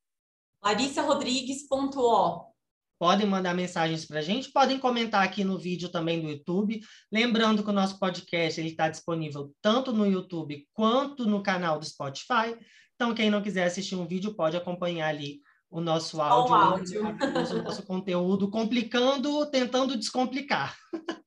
larissarodrigues.o. 0.63 2.53
Podem 2.99 3.27
mandar 3.27 3.55
mensagens 3.55 4.05
para 4.05 4.19
a 4.19 4.23
gente, 4.23 4.53
podem 4.53 4.79
comentar 4.79 5.25
aqui 5.25 5.43
no 5.43 5.59
vídeo 5.59 5.89
também 5.89 6.21
do 6.21 6.29
YouTube. 6.29 6.83
Lembrando 7.11 7.65
que 7.65 7.71
o 7.71 7.73
nosso 7.73 7.99
podcast 7.99 8.61
está 8.61 8.91
disponível 8.91 9.55
tanto 9.63 9.91
no 9.91 10.07
YouTube 10.07 10.69
quanto 10.75 11.25
no 11.25 11.43
canal 11.43 11.79
do 11.79 11.87
Spotify. 11.87 12.59
Então, 12.95 13.15
quem 13.15 13.31
não 13.31 13.41
quiser 13.41 13.65
assistir 13.65 13.95
um 13.95 14.07
vídeo, 14.07 14.35
pode 14.35 14.55
acompanhar 14.55 15.09
ali 15.09 15.41
o 15.73 15.81
nosso 15.81 16.21
áudio, 16.21 16.53
o, 16.53 16.55
áudio. 16.55 17.03
o 17.03 17.63
nosso 17.63 17.83
conteúdo, 17.85 18.51
complicando, 18.51 19.51
tentando 19.51 19.97
descomplicar. 19.97 20.77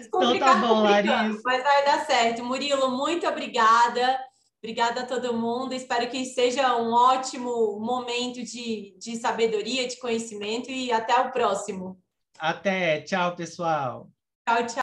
então 0.00 0.38
tá 0.38 0.54
bom, 0.54 0.84
Larissa. 0.84 1.40
Mas 1.44 1.62
vai 1.64 1.84
dar 1.84 2.06
certo. 2.06 2.44
Murilo, 2.44 2.96
muito 2.96 3.26
obrigada. 3.26 4.16
Obrigada 4.62 5.00
a 5.00 5.06
todo 5.06 5.36
mundo. 5.36 5.74
Espero 5.74 6.08
que 6.08 6.24
seja 6.24 6.76
um 6.76 6.92
ótimo 6.92 7.80
momento 7.80 8.42
de, 8.44 8.96
de 8.96 9.16
sabedoria, 9.16 9.88
de 9.88 9.98
conhecimento 9.98 10.70
e 10.70 10.92
até 10.92 11.18
o 11.20 11.32
próximo. 11.32 12.00
Até. 12.38 13.00
Tchau, 13.00 13.34
pessoal. 13.34 14.08
Tchau, 14.46 14.66
tchau. 14.66 14.74